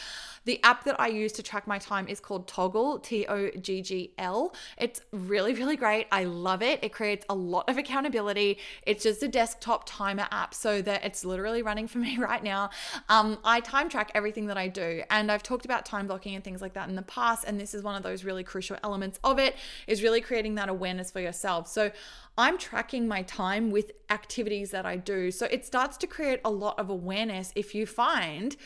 The 0.45 0.63
app 0.65 0.85
that 0.85 1.01
I 1.01 1.09
use 1.09 1.33
to 1.33 1.43
track 1.43 1.67
my 1.67 1.79
time 1.79 2.09
is 2.09 2.19
called 2.21 2.49
Toggl, 2.49 3.03
T 3.03 3.27
O 3.29 3.51
G 3.51 3.83
G 3.83 4.13
L. 4.19 4.55
It's 4.77 5.01
really, 5.13 5.55
really 5.55 5.77
great. 5.77 6.07
I 6.11 6.25
love 6.25 6.63
it. 6.63 6.83
It 6.83 6.93
creates 6.93 7.25
a 7.29 7.35
lot 7.35 7.69
of 7.69 7.79
accountability. 7.79 8.59
It's 8.83 9.05
just 9.05 9.23
a 9.23 9.29
desktop 9.29 9.85
timer 9.87 10.27
app 10.31 10.55
so 10.55 10.83
that 10.83 11.05
it's 11.05 11.25
literally 11.25 11.63
running 11.63 11.87
for 11.87 11.99
me 12.07 12.19
right 12.19 12.43
now. 12.43 12.71
Um, 13.09 13.39
I 13.45 13.61
time 13.61 13.89
track 13.89 14.11
everything 14.15 14.47
that 14.47 14.59
I 14.59 14.69
do. 14.69 15.03
And 15.11 15.31
I've 15.31 15.43
talked 15.43 15.65
about 15.65 15.87
time 15.87 16.07
blocking 16.07 16.35
and 16.35 16.43
things 16.43 16.61
like 16.61 16.75
that 16.75 16.89
in 16.89 16.97
the 16.97 17.03
past. 17.03 17.45
And 17.47 17.61
this 17.61 17.75
is 17.75 17.83
one 17.83 17.95
of 17.95 18.03
those 18.03 18.25
really 18.25 18.43
crucial 18.43 18.77
elements 18.83 19.21
of 19.23 19.39
it 19.39 19.57
is 19.87 20.03
really 20.03 20.21
creating 20.21 20.57
that 20.57 20.69
awareness 20.69 21.11
for 21.11 21.21
yourself. 21.21 21.69
So 21.69 21.93
I'm 22.39 22.57
tracking 22.57 23.09
my 23.09 23.23
time 23.23 23.73
with 23.73 23.91
activities 24.09 24.71
that 24.71 24.87
I 24.87 24.97
do. 24.97 25.33
So 25.33 25.47
it 25.51 25.67
starts 25.67 25.97
to 25.99 26.07
create 26.07 26.41
a 26.45 26.51
lot 26.51 26.79
of 26.79 26.89
awareness 26.89 27.53
if 27.57 27.75
you 27.75 27.85
find 27.85 28.57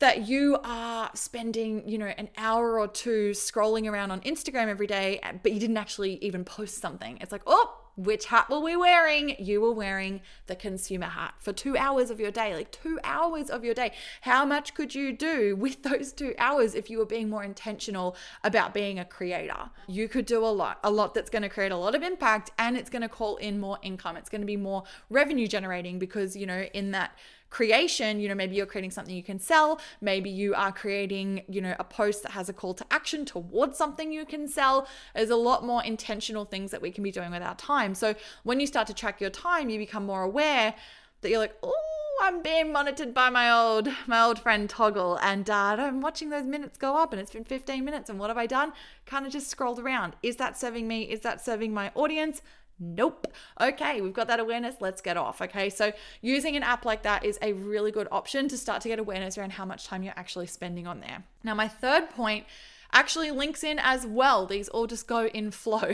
that 0.00 0.26
you 0.28 0.58
are 0.64 1.10
spending, 1.14 1.88
you 1.88 1.98
know, 1.98 2.06
an 2.06 2.28
hour 2.36 2.78
or 2.78 2.88
two 2.88 3.30
scrolling 3.30 3.90
around 3.90 4.10
on 4.10 4.20
Instagram 4.22 4.66
every 4.66 4.88
day, 4.88 5.20
but 5.42 5.52
you 5.52 5.60
didn't 5.60 5.76
actually 5.76 6.16
even 6.16 6.44
post 6.44 6.78
something. 6.78 7.16
It's 7.20 7.32
like, 7.32 7.42
oh, 7.46 7.85
which 7.96 8.26
hat 8.26 8.50
were 8.50 8.60
we 8.60 8.76
wearing? 8.76 9.36
You 9.38 9.60
were 9.60 9.72
wearing 9.72 10.20
the 10.46 10.54
consumer 10.54 11.06
hat 11.06 11.34
for 11.38 11.52
two 11.52 11.76
hours 11.76 12.10
of 12.10 12.20
your 12.20 12.30
day, 12.30 12.54
like 12.54 12.70
two 12.70 12.98
hours 13.02 13.48
of 13.48 13.64
your 13.64 13.74
day. 13.74 13.92
How 14.22 14.44
much 14.44 14.74
could 14.74 14.94
you 14.94 15.12
do 15.12 15.56
with 15.58 15.82
those 15.82 16.12
two 16.12 16.34
hours 16.38 16.74
if 16.74 16.90
you 16.90 16.98
were 16.98 17.06
being 17.06 17.30
more 17.30 17.42
intentional 17.42 18.16
about 18.44 18.74
being 18.74 18.98
a 18.98 19.04
creator? 19.04 19.70
You 19.88 20.08
could 20.08 20.26
do 20.26 20.44
a 20.44 20.48
lot, 20.48 20.78
a 20.84 20.90
lot 20.90 21.14
that's 21.14 21.30
going 21.30 21.42
to 21.42 21.48
create 21.48 21.72
a 21.72 21.76
lot 21.76 21.94
of 21.94 22.02
impact 22.02 22.50
and 22.58 22.76
it's 22.76 22.90
going 22.90 23.02
to 23.02 23.08
call 23.08 23.36
in 23.36 23.58
more 23.58 23.78
income. 23.82 24.16
It's 24.16 24.28
going 24.28 24.42
to 24.42 24.46
be 24.46 24.56
more 24.56 24.84
revenue 25.08 25.46
generating 25.46 25.98
because, 25.98 26.36
you 26.36 26.46
know, 26.46 26.66
in 26.74 26.90
that 26.90 27.12
creation, 27.50 28.20
you 28.20 28.28
know, 28.28 28.34
maybe 28.34 28.56
you're 28.56 28.66
creating 28.66 28.90
something 28.90 29.14
you 29.14 29.22
can 29.22 29.38
sell, 29.38 29.80
maybe 30.00 30.30
you 30.30 30.54
are 30.54 30.72
creating, 30.72 31.42
you 31.48 31.60
know, 31.60 31.74
a 31.78 31.84
post 31.84 32.22
that 32.22 32.32
has 32.32 32.48
a 32.48 32.52
call 32.52 32.74
to 32.74 32.86
action 32.90 33.24
towards 33.24 33.78
something 33.78 34.12
you 34.12 34.24
can 34.24 34.48
sell. 34.48 34.86
There's 35.14 35.30
a 35.30 35.36
lot 35.36 35.64
more 35.64 35.82
intentional 35.84 36.44
things 36.44 36.70
that 36.70 36.82
we 36.82 36.90
can 36.90 37.04
be 37.04 37.10
doing 37.10 37.30
with 37.30 37.42
our 37.42 37.54
time. 37.54 37.94
So 37.94 38.14
when 38.42 38.60
you 38.60 38.66
start 38.66 38.86
to 38.88 38.94
track 38.94 39.20
your 39.20 39.30
time, 39.30 39.70
you 39.70 39.78
become 39.78 40.06
more 40.06 40.22
aware 40.22 40.74
that 41.20 41.30
you're 41.30 41.38
like, 41.38 41.56
oh, 41.62 41.72
I'm 42.22 42.42
being 42.42 42.72
monitored 42.72 43.12
by 43.12 43.28
my 43.28 43.50
old 43.50 43.88
my 44.06 44.22
old 44.22 44.38
friend 44.38 44.68
Toggl, 44.68 45.18
and 45.22 45.48
uh, 45.50 45.76
I'm 45.78 46.00
watching 46.00 46.30
those 46.30 46.44
minutes 46.44 46.78
go 46.78 46.96
up, 46.96 47.12
and 47.12 47.20
it's 47.20 47.32
been 47.32 47.44
15 47.44 47.84
minutes, 47.84 48.08
and 48.08 48.18
what 48.18 48.30
have 48.30 48.38
I 48.38 48.46
done? 48.46 48.72
Kind 49.04 49.26
of 49.26 49.32
just 49.32 49.48
scrolled 49.48 49.78
around. 49.78 50.16
Is 50.22 50.36
that 50.36 50.58
serving 50.58 50.88
me? 50.88 51.02
Is 51.02 51.20
that 51.20 51.44
serving 51.44 51.74
my 51.74 51.92
audience? 51.94 52.40
Nope. 52.78 53.32
Okay, 53.60 54.00
we've 54.00 54.12
got 54.12 54.28
that 54.28 54.38
awareness. 54.38 54.76
Let's 54.80 55.00
get 55.00 55.16
off. 55.16 55.40
Okay, 55.40 55.70
so 55.70 55.92
using 56.20 56.56
an 56.56 56.62
app 56.62 56.84
like 56.84 57.02
that 57.04 57.24
is 57.24 57.38
a 57.40 57.54
really 57.54 57.90
good 57.90 58.08
option 58.12 58.48
to 58.48 58.58
start 58.58 58.82
to 58.82 58.88
get 58.88 58.98
awareness 58.98 59.38
around 59.38 59.52
how 59.52 59.64
much 59.64 59.86
time 59.86 60.02
you're 60.02 60.14
actually 60.16 60.46
spending 60.46 60.86
on 60.86 61.00
there. 61.00 61.24
Now, 61.42 61.54
my 61.54 61.68
third 61.68 62.10
point 62.10 62.44
actually 62.92 63.30
links 63.30 63.64
in 63.64 63.78
as 63.78 64.06
well. 64.06 64.46
These 64.46 64.68
all 64.68 64.86
just 64.86 65.06
go 65.06 65.26
in 65.26 65.50
flow. 65.50 65.92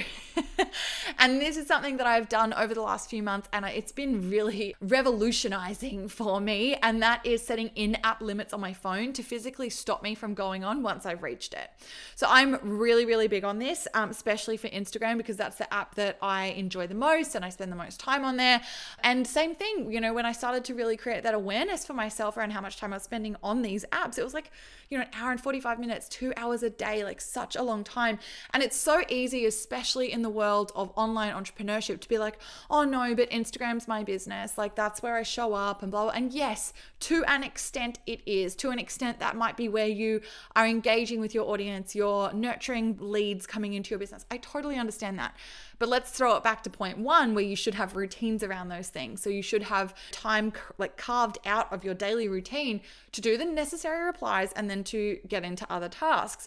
and 1.19 1.41
this 1.41 1.57
is 1.57 1.67
something 1.67 1.97
that 1.97 2.07
I've 2.07 2.29
done 2.29 2.53
over 2.53 2.75
the 2.75 2.83
last 2.83 3.11
few 3.11 3.23
months, 3.23 3.49
and 3.53 3.65
it's 3.65 3.93
been 3.93 4.31
really 4.31 4.75
revolutionizing 4.81 6.09
for 6.09 6.41
me. 6.41 6.77
And 6.77 7.03
that 7.03 7.25
is 7.25 7.43
setting 7.43 7.71
in 7.75 7.97
app 8.05 8.21
limits 8.21 8.53
on 8.53 8.61
my 8.61 8.73
phone 8.73 9.13
to 9.15 9.23
physically 9.23 9.71
stop 9.71 10.03
me 10.03 10.15
from 10.15 10.35
going 10.35 10.65
on 10.65 10.83
once 10.83 11.07
I've 11.07 11.23
reached 11.23 11.55
it. 11.55 11.71
So 12.15 12.27
I'm 12.29 12.59
really, 12.63 13.05
really 13.05 13.29
big 13.29 13.45
on 13.45 13.59
this, 13.59 13.89
um, 13.95 14.11
especially 14.11 14.57
for 14.57 14.69
Instagram, 14.69 15.17
because 15.17 15.37
that's 15.37 15.57
the 15.57 15.73
app 15.73 15.95
that 15.97 16.19
I 16.23 16.47
enjoy 16.47 16.87
the 16.87 16.95
most 16.95 17.35
and 17.35 17.45
I 17.45 17.49
spend 17.49 17.73
the 17.73 17.77
most 17.77 18.01
time 18.01 18.25
on 18.25 18.37
there. 18.37 18.61
And 19.03 19.27
same 19.27 19.55
thing, 19.55 19.91
you 19.91 20.01
know, 20.01 20.13
when 20.13 20.27
I 20.27 20.33
started 20.33 20.65
to 20.65 20.75
really 20.75 20.97
create 20.97 21.23
that 21.23 21.35
awareness 21.35 21.85
for 21.85 21.95
myself 21.95 22.37
around 22.37 22.51
how 22.51 22.61
much 22.61 22.77
time 22.77 22.93
I 22.93 22.97
was 22.97 23.03
spending 23.03 23.37
on 23.43 23.63
these 23.63 23.85
apps, 23.93 24.19
it 24.19 24.25
was 24.25 24.35
like, 24.35 24.51
you 24.89 24.99
know, 24.99 25.05
an 25.05 25.11
hour 25.15 25.31
and 25.31 25.41
45 25.41 25.79
minutes, 25.79 26.09
two 26.09 26.33
hours 26.37 26.63
a 26.63 26.71
day, 26.71 26.82
like 26.83 27.21
such 27.21 27.57
a 27.57 27.63
long 27.63 27.85
time. 27.85 28.19
And 28.53 28.63
it's 28.63 28.77
so 28.77 29.03
easy, 29.09 29.47
especially 29.47 30.13
in 30.13 30.23
the 30.23 30.31
world 30.31 30.73
of 30.75 30.93
online 30.97 31.33
entrepreneurship, 31.33 32.01
to 32.01 32.09
be 32.09 32.19
like, 32.19 32.39
oh 32.71 32.85
no, 32.85 33.15
but 33.15 33.31
Instagram's 33.31 33.89
my 33.89 34.03
business. 34.03 34.59
Like 34.59 34.75
that's 34.75 35.03
where 35.03 35.17
I 35.17 35.23
show 35.23 35.55
up 35.55 35.83
and 35.83 35.91
blah, 35.91 36.05
blah. 36.05 36.13
And 36.13 36.33
yes, 36.33 36.73
to 37.01 37.25
an 37.27 37.43
extent 37.43 37.99
it 38.07 38.21
is. 38.27 38.55
To 38.57 38.71
an 38.71 38.79
extent, 38.79 39.19
that 39.21 39.37
might 39.37 39.57
be 39.57 39.69
where 39.69 39.87
you 39.87 40.21
are 40.55 40.67
engaging 40.67 41.21
with 41.21 41.35
your 41.35 41.49
audience, 41.51 41.95
you're 41.95 42.33
nurturing 42.33 42.97
leads 43.01 43.47
coming 43.47 43.75
into 43.75 43.91
your 43.91 43.99
business. 43.99 44.25
I 44.31 44.37
totally 44.39 44.77
understand 44.77 45.19
that. 45.19 45.35
But 45.83 45.89
let's 45.89 46.13
throw 46.13 46.37
it 46.37 46.45
back 46.45 46.63
to 46.63 46.71
point 46.71 46.99
one 46.99 47.35
where 47.35 47.43
you 47.43 47.57
should 47.57 47.75
have 47.75 47.97
routines 47.97 48.45
around 48.45 48.69
those 48.69 48.89
things. 48.89 49.21
So 49.21 49.31
you 49.31 49.43
should 49.43 49.65
have 49.65 49.97
time 50.13 50.53
like 50.79 50.97
carved 50.97 51.39
out 51.45 51.73
of 51.73 51.83
your 51.83 51.93
daily 51.93 52.29
routine 52.29 52.83
to 53.11 53.21
do 53.21 53.37
the 53.37 53.45
necessary 53.45 54.05
replies 54.05 54.53
and 54.53 54.71
then 54.71 54.85
to 54.85 55.19
get 55.27 55.43
into 55.43 55.67
other 55.69 55.89
tasks. 55.89 56.47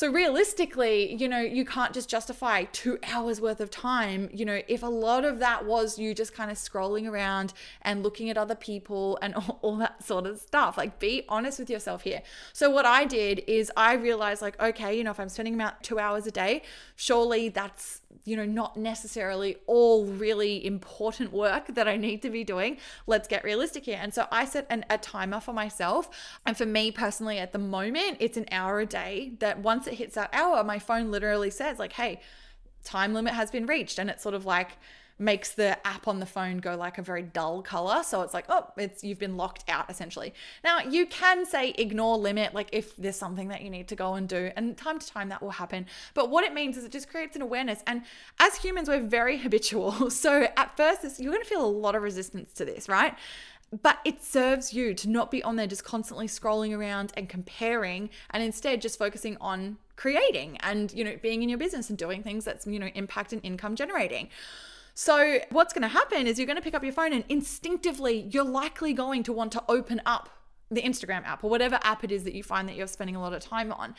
So 0.00 0.10
realistically, 0.10 1.14
you 1.16 1.28
know, 1.28 1.40
you 1.40 1.66
can't 1.66 1.92
just 1.92 2.08
justify 2.08 2.64
two 2.72 2.98
hours 3.06 3.38
worth 3.38 3.60
of 3.60 3.70
time. 3.70 4.30
You 4.32 4.46
know, 4.46 4.62
if 4.66 4.82
a 4.82 4.86
lot 4.86 5.26
of 5.26 5.40
that 5.40 5.66
was 5.66 5.98
you 5.98 6.14
just 6.14 6.32
kind 6.32 6.50
of 6.50 6.56
scrolling 6.56 7.06
around 7.06 7.52
and 7.82 8.02
looking 8.02 8.30
at 8.30 8.38
other 8.38 8.54
people 8.54 9.18
and 9.20 9.34
all, 9.36 9.58
all, 9.60 9.76
that 9.76 10.02
sort 10.02 10.24
of 10.24 10.38
stuff, 10.38 10.78
like 10.78 11.00
be 11.00 11.26
honest 11.28 11.58
with 11.58 11.68
yourself 11.68 12.00
here. 12.00 12.22
So 12.54 12.70
what 12.70 12.86
I 12.86 13.04
did 13.04 13.44
is 13.46 13.70
I 13.76 13.92
realized, 13.92 14.40
like, 14.40 14.58
okay, 14.58 14.96
you 14.96 15.04
know, 15.04 15.10
if 15.10 15.20
I'm 15.20 15.28
spending 15.28 15.52
about 15.52 15.82
two 15.82 15.98
hours 15.98 16.26
a 16.26 16.30
day, 16.30 16.62
surely 16.96 17.50
that's 17.50 18.00
you 18.24 18.36
know, 18.36 18.44
not 18.44 18.76
necessarily 18.76 19.56
all 19.66 20.04
really 20.04 20.64
important 20.64 21.32
work 21.32 21.74
that 21.74 21.88
I 21.88 21.96
need 21.96 22.22
to 22.22 22.30
be 22.30 22.44
doing. 22.44 22.76
Let's 23.06 23.26
get 23.26 23.44
realistic 23.44 23.84
here. 23.84 23.98
And 24.00 24.12
so 24.12 24.26
I 24.30 24.44
set 24.44 24.66
an, 24.68 24.84
a 24.90 24.98
timer 24.98 25.40
for 25.40 25.52
myself. 25.52 26.10
And 26.44 26.56
for 26.56 26.66
me 26.66 26.90
personally, 26.90 27.38
at 27.38 27.52
the 27.52 27.58
moment, 27.58 28.18
it's 28.20 28.36
an 28.36 28.46
hour 28.50 28.80
a 28.80 28.86
day 28.86 29.32
that 29.38 29.60
once 29.60 29.86
it 29.90 29.96
hits 29.96 30.14
that 30.14 30.30
hour, 30.32 30.62
my 30.64 30.78
phone 30.78 31.10
literally 31.10 31.50
says, 31.50 31.78
like, 31.78 31.92
hey, 31.92 32.20
time 32.84 33.12
limit 33.12 33.34
has 33.34 33.50
been 33.50 33.66
reached. 33.66 33.98
And 33.98 34.08
it's 34.10 34.22
sort 34.22 34.34
of 34.34 34.44
like, 34.44 34.72
makes 35.20 35.52
the 35.52 35.86
app 35.86 36.08
on 36.08 36.18
the 36.18 36.26
phone 36.26 36.56
go 36.58 36.74
like 36.74 36.96
a 36.96 37.02
very 37.02 37.22
dull 37.22 37.62
color. 37.62 38.02
So 38.02 38.22
it's 38.22 38.32
like, 38.32 38.46
oh, 38.48 38.66
it's 38.78 39.04
you've 39.04 39.18
been 39.18 39.36
locked 39.36 39.64
out 39.68 39.88
essentially. 39.90 40.32
Now 40.64 40.80
you 40.80 41.06
can 41.06 41.44
say 41.44 41.74
ignore 41.76 42.16
limit, 42.16 42.54
like 42.54 42.70
if 42.72 42.96
there's 42.96 43.16
something 43.16 43.48
that 43.48 43.60
you 43.60 43.68
need 43.68 43.86
to 43.88 43.96
go 43.96 44.14
and 44.14 44.26
do, 44.26 44.50
and 44.56 44.76
time 44.76 44.98
to 44.98 45.06
time 45.06 45.28
that 45.28 45.42
will 45.42 45.50
happen. 45.50 45.86
But 46.14 46.30
what 46.30 46.44
it 46.44 46.54
means 46.54 46.76
is 46.78 46.84
it 46.84 46.92
just 46.92 47.10
creates 47.10 47.36
an 47.36 47.42
awareness. 47.42 47.82
And 47.86 48.02
as 48.40 48.56
humans, 48.56 48.88
we're 48.88 49.00
very 49.00 49.36
habitual. 49.44 50.10
So 50.10 50.48
at 50.56 50.76
first, 50.76 51.20
you're 51.20 51.32
going 51.32 51.42
to 51.42 51.48
feel 51.48 51.64
a 51.64 51.66
lot 51.66 51.94
of 51.94 52.02
resistance 52.02 52.52
to 52.54 52.64
this, 52.64 52.88
right? 52.88 53.14
But 53.82 53.98
it 54.04 54.22
serves 54.22 54.72
you 54.72 54.94
to 54.94 55.08
not 55.08 55.30
be 55.30 55.42
on 55.42 55.56
there 55.56 55.66
just 55.66 55.84
constantly 55.84 56.26
scrolling 56.26 56.76
around 56.76 57.12
and 57.16 57.28
comparing 57.28 58.10
and 58.30 58.42
instead 58.42 58.80
just 58.80 58.98
focusing 58.98 59.36
on 59.40 59.78
creating 59.96 60.56
and 60.58 60.92
you 60.92 61.04
know 61.04 61.16
being 61.22 61.42
in 61.42 61.48
your 61.48 61.58
business 61.58 61.88
and 61.88 61.98
doing 61.98 62.22
things 62.22 62.44
that's 62.44 62.66
you 62.66 62.78
know 62.78 62.88
impact 62.94 63.32
and 63.32 63.44
income 63.44 63.76
generating 63.76 64.28
so, 64.92 65.38
what's 65.50 65.72
going 65.72 65.82
to 65.82 65.88
happen 65.88 66.26
is 66.26 66.38
you're 66.38 66.46
going 66.46 66.58
to 66.58 66.62
pick 66.62 66.74
up 66.74 66.82
your 66.82 66.92
phone 66.92 67.12
and 67.12 67.24
instinctively 67.28 68.28
you're 68.30 68.44
likely 68.44 68.92
going 68.92 69.22
to 69.22 69.32
want 69.32 69.52
to 69.52 69.62
open 69.68 70.02
up 70.04 70.28
the 70.70 70.82
Instagram 70.82 71.24
app 71.24 71.42
or 71.42 71.48
whatever 71.48 71.78
app 71.82 72.04
it 72.04 72.12
is 72.12 72.24
that 72.24 72.34
you 72.34 72.42
find 72.42 72.68
that 72.68 72.76
you're 72.76 72.86
spending 72.86 73.16
a 73.16 73.20
lot 73.20 73.32
of 73.32 73.40
time 73.40 73.72
on. 73.72 73.94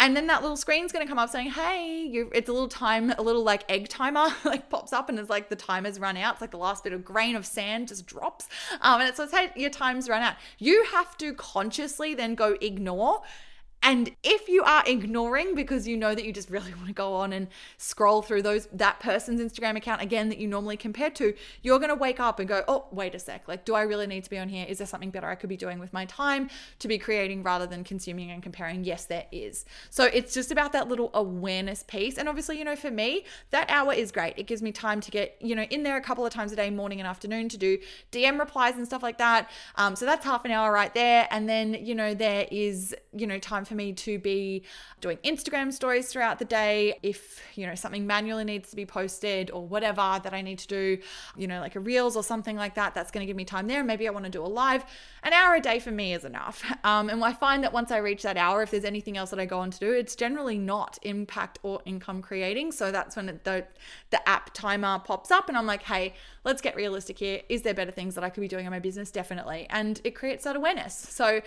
And 0.00 0.16
then 0.16 0.26
that 0.26 0.42
little 0.42 0.56
screen's 0.56 0.92
going 0.92 1.04
to 1.04 1.08
come 1.08 1.18
up 1.18 1.30
saying, 1.30 1.50
"Hey, 1.50 2.10
it's 2.32 2.48
a 2.48 2.52
little 2.52 2.68
time, 2.68 3.10
a 3.12 3.22
little 3.22 3.44
like 3.44 3.64
egg 3.70 3.88
timer, 3.88 4.28
like 4.44 4.68
pops 4.68 4.92
up, 4.92 5.08
and 5.08 5.18
it's 5.18 5.30
like 5.30 5.48
the 5.48 5.56
timer's 5.56 6.00
run 6.00 6.16
out. 6.16 6.34
It's 6.34 6.40
like 6.40 6.50
the 6.50 6.58
last 6.58 6.84
bit 6.84 6.92
of 6.92 7.04
grain 7.04 7.36
of 7.36 7.46
sand 7.46 7.88
just 7.88 8.06
drops, 8.06 8.48
um, 8.80 9.00
and 9.00 9.08
it 9.08 9.16
says, 9.16 9.30
"Hey, 9.30 9.50
your 9.56 9.70
time's 9.70 10.08
run 10.08 10.22
out." 10.22 10.34
You 10.58 10.84
have 10.92 11.16
to 11.18 11.32
consciously 11.34 12.14
then 12.14 12.34
go 12.34 12.56
ignore 12.60 13.22
And 13.84 14.10
if 14.22 14.48
you 14.48 14.62
are 14.62 14.82
ignoring 14.86 15.54
because 15.54 15.86
you 15.86 15.98
know 15.98 16.14
that 16.14 16.24
you 16.24 16.32
just 16.32 16.48
really 16.48 16.72
want 16.72 16.86
to 16.86 16.94
go 16.94 17.12
on 17.12 17.34
and 17.34 17.48
scroll 17.76 18.22
through 18.22 18.40
those 18.40 18.66
that 18.72 18.98
person's 18.98 19.40
Instagram 19.40 19.76
account 19.76 20.00
again 20.00 20.30
that 20.30 20.38
you 20.38 20.48
normally 20.48 20.78
compare 20.78 21.10
to, 21.10 21.34
you're 21.62 21.78
going 21.78 21.90
to 21.90 21.94
wake 21.94 22.18
up 22.18 22.38
and 22.38 22.48
go, 22.48 22.64
"Oh, 22.66 22.86
wait 22.90 23.14
a 23.14 23.18
sec. 23.18 23.46
Like 23.46 23.66
do 23.66 23.74
I 23.74 23.82
really 23.82 24.06
need 24.06 24.24
to 24.24 24.30
be 24.30 24.38
on 24.38 24.48
here? 24.48 24.64
Is 24.66 24.78
there 24.78 24.86
something 24.86 25.10
better 25.10 25.28
I 25.28 25.34
could 25.34 25.50
be 25.50 25.56
doing 25.58 25.78
with 25.78 25.92
my 25.92 26.06
time 26.06 26.48
to 26.78 26.88
be 26.88 26.98
creating 26.98 27.42
rather 27.42 27.66
than 27.66 27.84
consuming 27.84 28.30
and 28.30 28.42
comparing?" 28.42 28.84
Yes, 28.84 29.04
there 29.04 29.26
is. 29.30 29.66
So 29.90 30.04
it's 30.04 30.32
just 30.32 30.50
about 30.50 30.72
that 30.72 30.88
little 30.88 31.10
awareness 31.12 31.82
piece. 31.82 32.16
And 32.16 32.26
obviously, 32.26 32.58
you 32.58 32.64
know, 32.64 32.76
for 32.76 32.90
me, 32.90 33.26
that 33.50 33.68
hour 33.68 33.92
is 33.92 34.10
great. 34.10 34.38
It 34.38 34.46
gives 34.46 34.62
me 34.62 34.72
time 34.72 35.02
to 35.02 35.10
get, 35.10 35.36
you 35.40 35.54
know, 35.54 35.64
in 35.64 35.82
there 35.82 35.98
a 35.98 36.02
couple 36.02 36.24
of 36.24 36.32
times 36.32 36.52
a 36.52 36.56
day, 36.56 36.70
morning 36.70 37.00
and 37.00 37.06
afternoon 37.06 37.50
to 37.50 37.58
do 37.58 37.78
DM 38.12 38.38
replies 38.38 38.76
and 38.76 38.86
stuff 38.86 39.02
like 39.02 39.18
that. 39.18 39.50
Um, 39.76 39.94
so 39.94 40.06
that's 40.06 40.24
half 40.24 40.46
an 40.46 40.52
hour 40.52 40.72
right 40.72 40.92
there. 40.94 41.28
And 41.30 41.46
then, 41.46 41.74
you 41.74 41.94
know, 41.94 42.14
there 42.14 42.46
is, 42.50 42.94
you 43.12 43.26
know, 43.26 43.38
time 43.38 43.66
for 43.66 43.73
me 43.74 43.92
to 43.92 44.18
be 44.18 44.64
doing 45.00 45.18
Instagram 45.24 45.72
stories 45.72 46.08
throughout 46.08 46.38
the 46.38 46.44
day. 46.44 46.98
If, 47.02 47.40
you 47.54 47.66
know, 47.66 47.74
something 47.74 48.06
manually 48.06 48.44
needs 48.44 48.70
to 48.70 48.76
be 48.76 48.86
posted 48.86 49.50
or 49.50 49.66
whatever 49.66 50.20
that 50.22 50.32
I 50.32 50.42
need 50.42 50.58
to 50.60 50.66
do, 50.68 50.98
you 51.36 51.46
know, 51.46 51.60
like 51.60 51.76
a 51.76 51.80
Reels 51.80 52.16
or 52.16 52.22
something 52.22 52.56
like 52.56 52.74
that, 52.74 52.94
that's 52.94 53.10
going 53.10 53.22
to 53.22 53.26
give 53.26 53.36
me 53.36 53.44
time 53.44 53.66
there. 53.66 53.84
Maybe 53.84 54.08
I 54.08 54.10
want 54.10 54.24
to 54.24 54.30
do 54.30 54.42
a 54.42 54.46
live. 54.46 54.84
An 55.22 55.32
hour 55.32 55.54
a 55.54 55.60
day 55.60 55.78
for 55.78 55.90
me 55.90 56.14
is 56.14 56.24
enough. 56.24 56.64
Um, 56.84 57.08
and 57.08 57.24
I 57.24 57.32
find 57.32 57.64
that 57.64 57.72
once 57.72 57.90
I 57.90 57.96
reach 57.96 58.22
that 58.24 58.36
hour, 58.36 58.62
if 58.62 58.70
there's 58.70 58.84
anything 58.84 59.16
else 59.16 59.30
that 59.30 59.40
I 59.40 59.46
go 59.46 59.58
on 59.58 59.70
to 59.70 59.78
do, 59.78 59.92
it's 59.92 60.14
generally 60.14 60.58
not 60.58 60.98
impact 61.02 61.58
or 61.62 61.80
income 61.86 62.20
creating. 62.20 62.72
So 62.72 62.92
that's 62.92 63.16
when 63.16 63.40
the, 63.42 63.64
the 64.10 64.28
app 64.28 64.52
timer 64.52 64.98
pops 64.98 65.30
up 65.30 65.48
and 65.48 65.56
I'm 65.56 65.66
like, 65.66 65.82
hey, 65.84 66.12
let's 66.44 66.60
get 66.60 66.76
realistic 66.76 67.18
here. 67.18 67.40
Is 67.48 67.62
there 67.62 67.72
better 67.72 67.90
things 67.90 68.14
that 68.16 68.24
I 68.24 68.28
could 68.28 68.42
be 68.42 68.48
doing 68.48 68.66
in 68.66 68.70
my 68.70 68.80
business? 68.80 69.10
Definitely. 69.10 69.66
And 69.70 70.00
it 70.04 70.14
creates 70.14 70.44
that 70.44 70.56
awareness. 70.56 70.94
So 70.94 71.40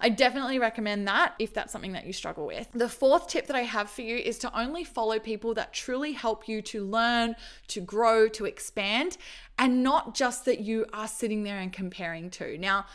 I 0.00 0.08
definitely 0.08 0.58
recommend 0.58 1.08
that 1.08 1.34
if 1.38 1.54
that's 1.66 1.72
something 1.72 1.94
that 1.94 2.06
you 2.06 2.12
struggle 2.12 2.46
with. 2.46 2.68
The 2.74 2.88
fourth 2.88 3.26
tip 3.26 3.48
that 3.48 3.56
I 3.56 3.62
have 3.62 3.90
for 3.90 4.02
you 4.02 4.18
is 4.18 4.38
to 4.38 4.56
only 4.56 4.84
follow 4.84 5.18
people 5.18 5.52
that 5.54 5.72
truly 5.72 6.12
help 6.12 6.46
you 6.46 6.62
to 6.62 6.84
learn, 6.84 7.34
to 7.66 7.80
grow, 7.80 8.28
to 8.28 8.44
expand, 8.44 9.16
and 9.58 9.82
not 9.82 10.14
just 10.14 10.44
that 10.44 10.60
you 10.60 10.86
are 10.92 11.08
sitting 11.08 11.42
there 11.42 11.58
and 11.58 11.72
comparing 11.72 12.30
to. 12.30 12.56
Now, 12.56 12.86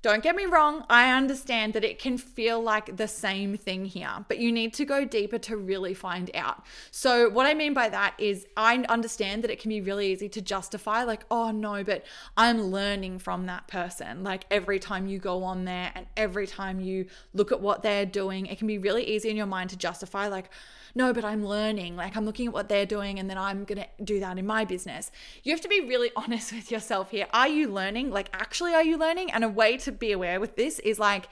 don't 0.00 0.22
get 0.22 0.36
me 0.36 0.46
wrong, 0.46 0.84
I 0.88 1.12
understand 1.12 1.72
that 1.72 1.82
it 1.82 1.98
can 1.98 2.18
feel 2.18 2.62
like 2.62 2.96
the 2.96 3.08
same 3.08 3.56
thing 3.56 3.84
here, 3.84 4.24
but 4.28 4.38
you 4.38 4.52
need 4.52 4.72
to 4.74 4.84
go 4.84 5.04
deeper 5.04 5.38
to 5.38 5.56
really 5.56 5.92
find 5.92 6.30
out. 6.34 6.64
So, 6.92 7.28
what 7.28 7.46
I 7.46 7.54
mean 7.54 7.74
by 7.74 7.88
that 7.88 8.14
is, 8.18 8.46
I 8.56 8.76
understand 8.88 9.42
that 9.42 9.50
it 9.50 9.60
can 9.60 9.70
be 9.70 9.80
really 9.80 10.12
easy 10.12 10.28
to 10.28 10.40
justify, 10.40 11.02
like, 11.02 11.24
oh 11.32 11.50
no, 11.50 11.82
but 11.82 12.04
I'm 12.36 12.62
learning 12.62 13.18
from 13.18 13.46
that 13.46 13.66
person. 13.66 14.22
Like, 14.22 14.44
every 14.52 14.78
time 14.78 15.08
you 15.08 15.18
go 15.18 15.42
on 15.42 15.64
there 15.64 15.90
and 15.94 16.06
every 16.16 16.46
time 16.46 16.80
you 16.80 17.06
look 17.34 17.50
at 17.50 17.60
what 17.60 17.82
they're 17.82 18.06
doing, 18.06 18.46
it 18.46 18.58
can 18.58 18.68
be 18.68 18.78
really 18.78 19.04
easy 19.04 19.30
in 19.30 19.36
your 19.36 19.46
mind 19.46 19.70
to 19.70 19.76
justify, 19.76 20.28
like, 20.28 20.50
no, 20.94 21.12
but 21.12 21.24
I'm 21.24 21.44
learning. 21.44 21.96
Like 21.96 22.16
I'm 22.16 22.24
looking 22.24 22.48
at 22.48 22.52
what 22.52 22.68
they're 22.68 22.86
doing 22.86 23.18
and 23.18 23.28
then 23.28 23.38
I'm 23.38 23.64
going 23.64 23.82
to 23.82 24.04
do 24.04 24.20
that 24.20 24.38
in 24.38 24.46
my 24.46 24.64
business. 24.64 25.10
You 25.42 25.52
have 25.52 25.60
to 25.62 25.68
be 25.68 25.80
really 25.80 26.10
honest 26.16 26.52
with 26.52 26.70
yourself 26.70 27.10
here. 27.10 27.26
Are 27.32 27.48
you 27.48 27.68
learning? 27.68 28.10
Like, 28.10 28.28
actually, 28.32 28.74
are 28.74 28.84
you 28.84 28.96
learning? 28.96 29.30
And 29.30 29.44
a 29.44 29.48
way 29.48 29.76
to 29.78 29.92
be 29.92 30.12
aware 30.12 30.40
with 30.40 30.56
this 30.56 30.78
is 30.80 30.98
like, 30.98 31.28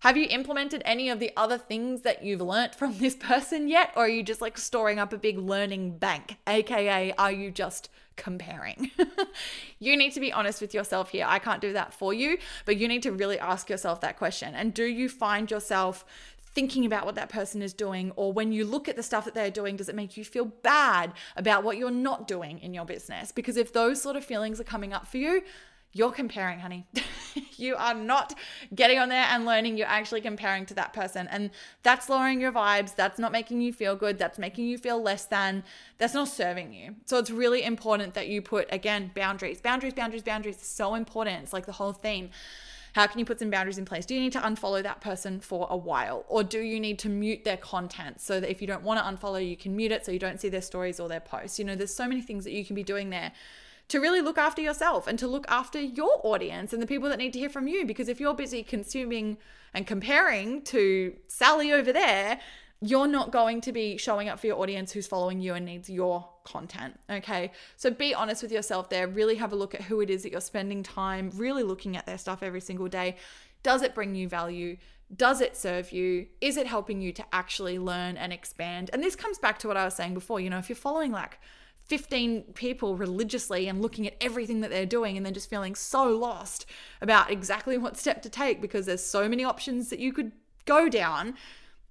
have 0.00 0.16
you 0.16 0.26
implemented 0.30 0.80
any 0.86 1.10
of 1.10 1.20
the 1.20 1.30
other 1.36 1.58
things 1.58 2.02
that 2.02 2.24
you've 2.24 2.40
learnt 2.40 2.74
from 2.74 2.96
this 2.98 3.14
person 3.14 3.68
yet? 3.68 3.92
Or 3.96 4.04
are 4.04 4.08
you 4.08 4.22
just 4.22 4.40
like 4.40 4.56
storing 4.56 4.98
up 4.98 5.12
a 5.12 5.18
big 5.18 5.38
learning 5.38 5.98
bank? 5.98 6.38
AKA, 6.46 7.12
are 7.18 7.32
you 7.32 7.50
just 7.50 7.90
comparing? 8.16 8.90
you 9.78 9.96
need 9.98 10.12
to 10.12 10.20
be 10.20 10.32
honest 10.32 10.62
with 10.62 10.72
yourself 10.72 11.10
here. 11.10 11.26
I 11.28 11.38
can't 11.38 11.60
do 11.60 11.74
that 11.74 11.92
for 11.92 12.14
you, 12.14 12.38
but 12.64 12.78
you 12.78 12.88
need 12.88 13.02
to 13.02 13.12
really 13.12 13.38
ask 13.38 13.68
yourself 13.68 14.00
that 14.00 14.16
question. 14.16 14.54
And 14.54 14.72
do 14.72 14.84
you 14.84 15.08
find 15.10 15.50
yourself 15.50 16.06
thinking 16.54 16.84
about 16.84 17.06
what 17.06 17.14
that 17.14 17.28
person 17.28 17.62
is 17.62 17.72
doing 17.72 18.12
or 18.16 18.32
when 18.32 18.52
you 18.52 18.64
look 18.64 18.88
at 18.88 18.96
the 18.96 19.02
stuff 19.02 19.24
that 19.24 19.34
they're 19.34 19.50
doing 19.50 19.76
does 19.76 19.88
it 19.88 19.94
make 19.94 20.16
you 20.16 20.24
feel 20.24 20.46
bad 20.46 21.12
about 21.36 21.62
what 21.62 21.76
you're 21.76 21.90
not 21.90 22.26
doing 22.26 22.58
in 22.58 22.74
your 22.74 22.84
business 22.84 23.32
because 23.32 23.56
if 23.56 23.72
those 23.72 24.02
sort 24.02 24.16
of 24.16 24.24
feelings 24.24 24.60
are 24.60 24.64
coming 24.64 24.92
up 24.92 25.06
for 25.06 25.18
you 25.18 25.42
you're 25.92 26.12
comparing, 26.12 26.60
honey. 26.60 26.86
you 27.56 27.74
are 27.74 27.94
not 27.94 28.34
getting 28.74 28.98
on 28.98 29.08
there 29.08 29.26
and 29.28 29.44
learning. 29.44 29.76
You're 29.76 29.88
actually 29.88 30.20
comparing 30.20 30.64
to 30.66 30.74
that 30.74 30.92
person. 30.92 31.26
And 31.28 31.50
that's 31.82 32.08
lowering 32.08 32.40
your 32.40 32.52
vibes. 32.52 32.94
That's 32.94 33.18
not 33.18 33.32
making 33.32 33.60
you 33.60 33.72
feel 33.72 33.96
good. 33.96 34.16
That's 34.16 34.38
making 34.38 34.66
you 34.66 34.78
feel 34.78 35.02
less 35.02 35.24
than. 35.24 35.64
That's 35.98 36.14
not 36.14 36.28
serving 36.28 36.72
you. 36.72 36.94
So 37.06 37.18
it's 37.18 37.30
really 37.30 37.64
important 37.64 38.14
that 38.14 38.28
you 38.28 38.40
put, 38.40 38.68
again, 38.72 39.10
boundaries. 39.16 39.60
Boundaries, 39.60 39.94
boundaries, 39.94 40.22
boundaries. 40.22 40.58
So 40.62 40.94
important. 40.94 41.42
It's 41.42 41.52
like 41.52 41.66
the 41.66 41.72
whole 41.72 41.92
theme. 41.92 42.30
How 42.92 43.06
can 43.06 43.18
you 43.18 43.24
put 43.24 43.38
some 43.38 43.50
boundaries 43.50 43.78
in 43.78 43.84
place? 43.84 44.04
Do 44.06 44.14
you 44.14 44.20
need 44.20 44.32
to 44.32 44.40
unfollow 44.40 44.82
that 44.82 45.00
person 45.00 45.40
for 45.40 45.66
a 45.70 45.76
while? 45.76 46.24
Or 46.28 46.42
do 46.42 46.60
you 46.60 46.80
need 46.80 46.98
to 47.00 47.08
mute 47.08 47.44
their 47.44 47.56
content 47.56 48.20
so 48.20 48.40
that 48.40 48.50
if 48.50 48.60
you 48.60 48.66
don't 48.66 48.82
want 48.82 48.98
to 48.98 49.04
unfollow, 49.04 49.46
you 49.46 49.56
can 49.56 49.76
mute 49.76 49.92
it 49.92 50.04
so 50.04 50.12
you 50.12 50.18
don't 50.18 50.40
see 50.40 50.48
their 50.48 50.62
stories 50.62 50.98
or 50.98 51.08
their 51.08 51.20
posts? 51.20 51.58
You 51.58 51.64
know, 51.64 51.76
there's 51.76 51.94
so 51.94 52.08
many 52.08 52.22
things 52.22 52.44
that 52.44 52.52
you 52.52 52.64
can 52.64 52.74
be 52.74 52.82
doing 52.82 53.10
there 53.10 53.32
to 53.88 53.98
really 53.98 54.20
look 54.20 54.38
after 54.38 54.62
yourself 54.62 55.06
and 55.06 55.18
to 55.18 55.26
look 55.26 55.44
after 55.48 55.80
your 55.80 56.20
audience 56.24 56.72
and 56.72 56.80
the 56.80 56.86
people 56.86 57.08
that 57.08 57.18
need 57.18 57.32
to 57.32 57.38
hear 57.38 57.48
from 57.48 57.68
you. 57.68 57.84
Because 57.84 58.08
if 58.08 58.20
you're 58.20 58.34
busy 58.34 58.62
consuming 58.62 59.36
and 59.74 59.86
comparing 59.86 60.62
to 60.62 61.14
Sally 61.26 61.72
over 61.72 61.92
there, 61.92 62.40
you're 62.80 63.08
not 63.08 63.30
going 63.30 63.60
to 63.60 63.72
be 63.72 63.96
showing 63.98 64.28
up 64.28 64.40
for 64.40 64.46
your 64.46 64.58
audience 64.58 64.92
who's 64.92 65.06
following 65.06 65.40
you 65.40 65.54
and 65.54 65.66
needs 65.66 65.90
your 65.90 66.26
content. 66.50 66.98
Okay. 67.08 67.52
So 67.76 67.90
be 67.90 68.14
honest 68.14 68.42
with 68.42 68.52
yourself 68.52 68.88
there. 68.88 69.06
Really 69.06 69.36
have 69.36 69.52
a 69.52 69.56
look 69.56 69.74
at 69.74 69.82
who 69.82 70.00
it 70.00 70.10
is 70.10 70.22
that 70.22 70.32
you're 70.32 70.40
spending 70.40 70.82
time 70.82 71.30
really 71.34 71.62
looking 71.62 71.96
at 71.96 72.06
their 72.06 72.18
stuff 72.18 72.42
every 72.42 72.60
single 72.60 72.88
day. 72.88 73.16
Does 73.62 73.82
it 73.82 73.94
bring 73.94 74.14
you 74.14 74.28
value? 74.28 74.76
Does 75.14 75.40
it 75.40 75.56
serve 75.56 75.92
you? 75.92 76.26
Is 76.40 76.56
it 76.56 76.66
helping 76.66 77.02
you 77.02 77.12
to 77.12 77.24
actually 77.32 77.78
learn 77.78 78.16
and 78.16 78.32
expand? 78.32 78.90
And 78.92 79.02
this 79.02 79.16
comes 79.16 79.38
back 79.38 79.58
to 79.58 79.68
what 79.68 79.76
I 79.76 79.84
was 79.84 79.94
saying 79.94 80.14
before. 80.14 80.40
You 80.40 80.50
know, 80.50 80.58
if 80.58 80.68
you're 80.68 80.76
following 80.76 81.10
like 81.10 81.38
15 81.90 82.42
people 82.54 82.96
religiously 82.96 83.66
and 83.66 83.82
looking 83.82 84.06
at 84.06 84.14
everything 84.20 84.60
that 84.60 84.70
they're 84.70 84.86
doing 84.86 85.16
and 85.16 85.26
then 85.26 85.34
just 85.34 85.50
feeling 85.50 85.74
so 85.74 86.16
lost 86.16 86.64
about 87.00 87.30
exactly 87.30 87.76
what 87.76 87.96
step 87.96 88.22
to 88.22 88.30
take 88.30 88.60
because 88.60 88.86
there's 88.86 89.04
so 89.04 89.28
many 89.28 89.42
options 89.42 89.90
that 89.90 89.98
you 89.98 90.12
could 90.12 90.30
go 90.66 90.88
down 90.88 91.34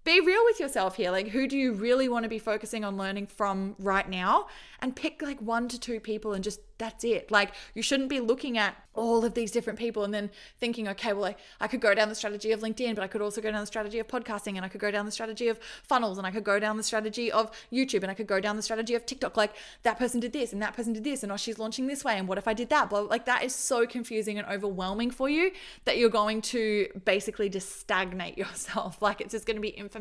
be 0.10 0.26
real 0.26 0.44
with 0.46 0.60
yourself 0.60 0.96
here. 0.96 1.12
Like, 1.12 1.30
who 1.30 1.48
do 1.48 1.58
you 1.58 1.74
really 1.74 2.10
want 2.10 2.24
to 2.24 2.30
be 2.30 2.40
focusing 2.40 2.84
on 2.84 2.98
learning 2.98 3.28
from 3.28 3.76
right 3.80 4.08
now? 4.08 4.48
And 4.82 4.96
pick 4.96 5.22
like 5.22 5.42
one 5.42 5.68
to 5.70 5.80
two 5.80 6.00
people 6.00 6.34
and 6.34 6.44
just 6.44 6.62
that's 6.78 7.04
it. 7.04 7.30
Like, 7.30 7.52
you 7.76 7.82
shouldn't 7.82 8.08
be 8.08 8.22
looking 8.22 8.58
at 8.58 8.76
all 8.94 9.26
of 9.26 9.34
these 9.34 9.52
different 9.52 9.78
people 9.78 10.06
and 10.06 10.14
then 10.14 10.30
thinking, 10.60 10.88
okay, 10.88 11.12
well, 11.12 11.26
I, 11.26 11.36
I 11.60 11.68
could 11.68 11.82
go 11.82 11.94
down 11.94 12.08
the 12.08 12.16
strategy 12.16 12.54
of 12.54 12.62
LinkedIn, 12.62 12.96
but 12.96 13.04
I 13.04 13.08
could 13.08 13.22
also 13.22 13.42
go 13.42 13.52
down 13.52 13.60
the 13.60 13.68
strategy 13.68 14.00
of 14.00 14.08
podcasting 14.08 14.56
and 14.56 14.64
I 14.64 14.70
could 14.70 14.80
go 14.80 14.90
down 14.90 15.06
the 15.06 15.12
strategy 15.12 15.50
of 15.50 15.60
funnels 15.84 16.18
and 16.18 16.26
I 16.26 16.32
could 16.32 16.46
go 16.46 16.58
down 16.58 16.78
the 16.78 16.84
strategy 16.84 17.30
of 17.32 17.52
YouTube 17.72 18.02
and 18.02 18.10
I 18.10 18.14
could 18.14 18.28
go 18.28 18.40
down 18.40 18.56
the 18.56 18.62
strategy 18.62 18.96
of 18.96 19.06
TikTok. 19.06 19.36
Like, 19.36 19.56
that 19.84 20.00
person 20.00 20.22
did 20.22 20.32
this 20.32 20.54
and 20.54 20.62
that 20.62 20.74
person 20.74 20.94
did 20.94 21.04
this 21.04 21.22
and 21.22 21.32
oh, 21.34 21.38
she's 21.38 21.60
launching 21.60 21.88
this 21.88 22.06
way. 22.06 22.18
And 22.18 22.28
what 22.28 22.38
if 22.38 22.48
I 22.48 22.54
did 22.54 22.70
that? 22.70 22.90
Blah, 22.90 23.02
like, 23.02 23.26
that 23.26 23.44
is 23.44 23.54
so 23.54 23.86
confusing 23.86 24.40
and 24.40 24.48
overwhelming 24.48 25.12
for 25.12 25.30
you 25.30 25.52
that 25.84 25.98
you're 25.98 26.10
going 26.10 26.42
to 26.44 26.88
basically 27.04 27.50
just 27.50 27.78
stagnate 27.82 28.38
yourself. 28.38 29.02
Like, 29.02 29.20
it's 29.20 29.34
just 29.34 29.46
going 29.46 29.58
to 29.58 29.62
be 29.62 29.70
information 29.70 29.99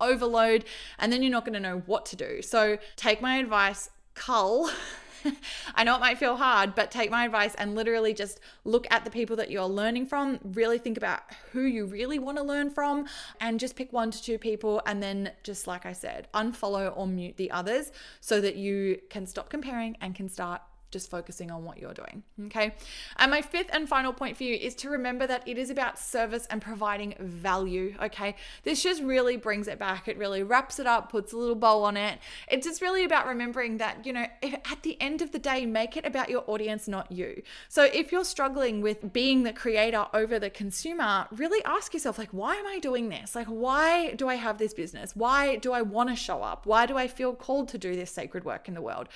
overload 0.00 0.64
and 0.98 1.12
then 1.12 1.22
you're 1.22 1.30
not 1.30 1.44
going 1.44 1.54
to 1.54 1.60
know 1.60 1.82
what 1.86 2.06
to 2.06 2.16
do. 2.16 2.42
So, 2.42 2.78
take 2.96 3.20
my 3.20 3.36
advice, 3.36 3.90
cull. 4.14 4.70
I 5.74 5.84
know 5.84 5.96
it 5.96 6.00
might 6.00 6.18
feel 6.18 6.36
hard, 6.36 6.74
but 6.74 6.90
take 6.90 7.10
my 7.10 7.24
advice 7.24 7.54
and 7.54 7.74
literally 7.74 8.12
just 8.12 8.40
look 8.64 8.86
at 8.90 9.04
the 9.04 9.10
people 9.10 9.36
that 9.36 9.50
you're 9.50 9.64
learning 9.64 10.06
from. 10.06 10.38
Really 10.42 10.78
think 10.78 10.96
about 10.96 11.22
who 11.52 11.62
you 11.62 11.86
really 11.86 12.18
want 12.18 12.38
to 12.38 12.44
learn 12.44 12.70
from 12.70 13.06
and 13.40 13.58
just 13.58 13.76
pick 13.76 13.92
one 13.92 14.10
to 14.10 14.22
two 14.22 14.38
people. 14.38 14.82
And 14.86 15.02
then, 15.02 15.32
just 15.42 15.66
like 15.66 15.86
I 15.86 15.92
said, 15.92 16.28
unfollow 16.34 16.92
or 16.96 17.06
mute 17.06 17.36
the 17.36 17.50
others 17.50 17.92
so 18.20 18.40
that 18.40 18.56
you 18.56 19.00
can 19.10 19.26
stop 19.26 19.48
comparing 19.48 19.96
and 20.00 20.14
can 20.14 20.28
start 20.28 20.62
just 20.94 21.10
focusing 21.10 21.50
on 21.50 21.64
what 21.64 21.78
you're 21.78 21.92
doing. 21.92 22.22
Okay. 22.46 22.74
And 23.18 23.30
my 23.30 23.42
fifth 23.42 23.68
and 23.72 23.86
final 23.86 24.14
point 24.14 24.38
for 24.38 24.44
you 24.44 24.54
is 24.54 24.74
to 24.76 24.88
remember 24.88 25.26
that 25.26 25.46
it 25.46 25.58
is 25.58 25.68
about 25.68 25.98
service 25.98 26.46
and 26.48 26.62
providing 26.62 27.14
value. 27.20 27.94
Okay. 28.02 28.36
This 28.62 28.82
just 28.82 29.02
really 29.02 29.36
brings 29.36 29.68
it 29.68 29.78
back. 29.78 30.08
It 30.08 30.16
really 30.16 30.42
wraps 30.42 30.78
it 30.78 30.86
up, 30.86 31.10
puts 31.10 31.34
a 31.34 31.36
little 31.36 31.54
bow 31.54 31.82
on 31.82 31.98
it. 31.98 32.18
It's 32.48 32.66
just 32.66 32.80
really 32.80 33.04
about 33.04 33.26
remembering 33.26 33.76
that, 33.76 34.06
you 34.06 34.14
know, 34.14 34.26
at 34.42 34.82
the 34.82 34.96
end 35.02 35.20
of 35.20 35.32
the 35.32 35.38
day, 35.38 35.66
make 35.66 35.98
it 35.98 36.06
about 36.06 36.30
your 36.30 36.44
audience, 36.46 36.88
not 36.88 37.12
you. 37.12 37.42
So 37.68 37.84
if 37.84 38.10
you're 38.10 38.24
struggling 38.24 38.80
with 38.80 39.12
being 39.12 39.42
the 39.42 39.52
creator 39.52 40.06
over 40.14 40.38
the 40.38 40.48
consumer, 40.48 41.26
really 41.32 41.62
ask 41.64 41.92
yourself, 41.92 42.16
like, 42.16 42.30
why 42.30 42.54
am 42.54 42.66
I 42.66 42.78
doing 42.78 43.08
this? 43.08 43.34
Like, 43.34 43.48
why 43.48 44.12
do 44.14 44.28
I 44.28 44.36
have 44.36 44.58
this 44.58 44.72
business? 44.72 45.14
Why 45.14 45.56
do 45.56 45.72
I 45.72 45.82
want 45.82 46.08
to 46.10 46.16
show 46.16 46.42
up? 46.42 46.64
Why 46.64 46.86
do 46.86 46.96
I 46.96 47.08
feel 47.08 47.34
called 47.34 47.68
to 47.70 47.78
do 47.78 47.96
this 47.96 48.10
sacred 48.12 48.44
work 48.44 48.68
in 48.68 48.74
the 48.74 48.82
world? 48.82 49.08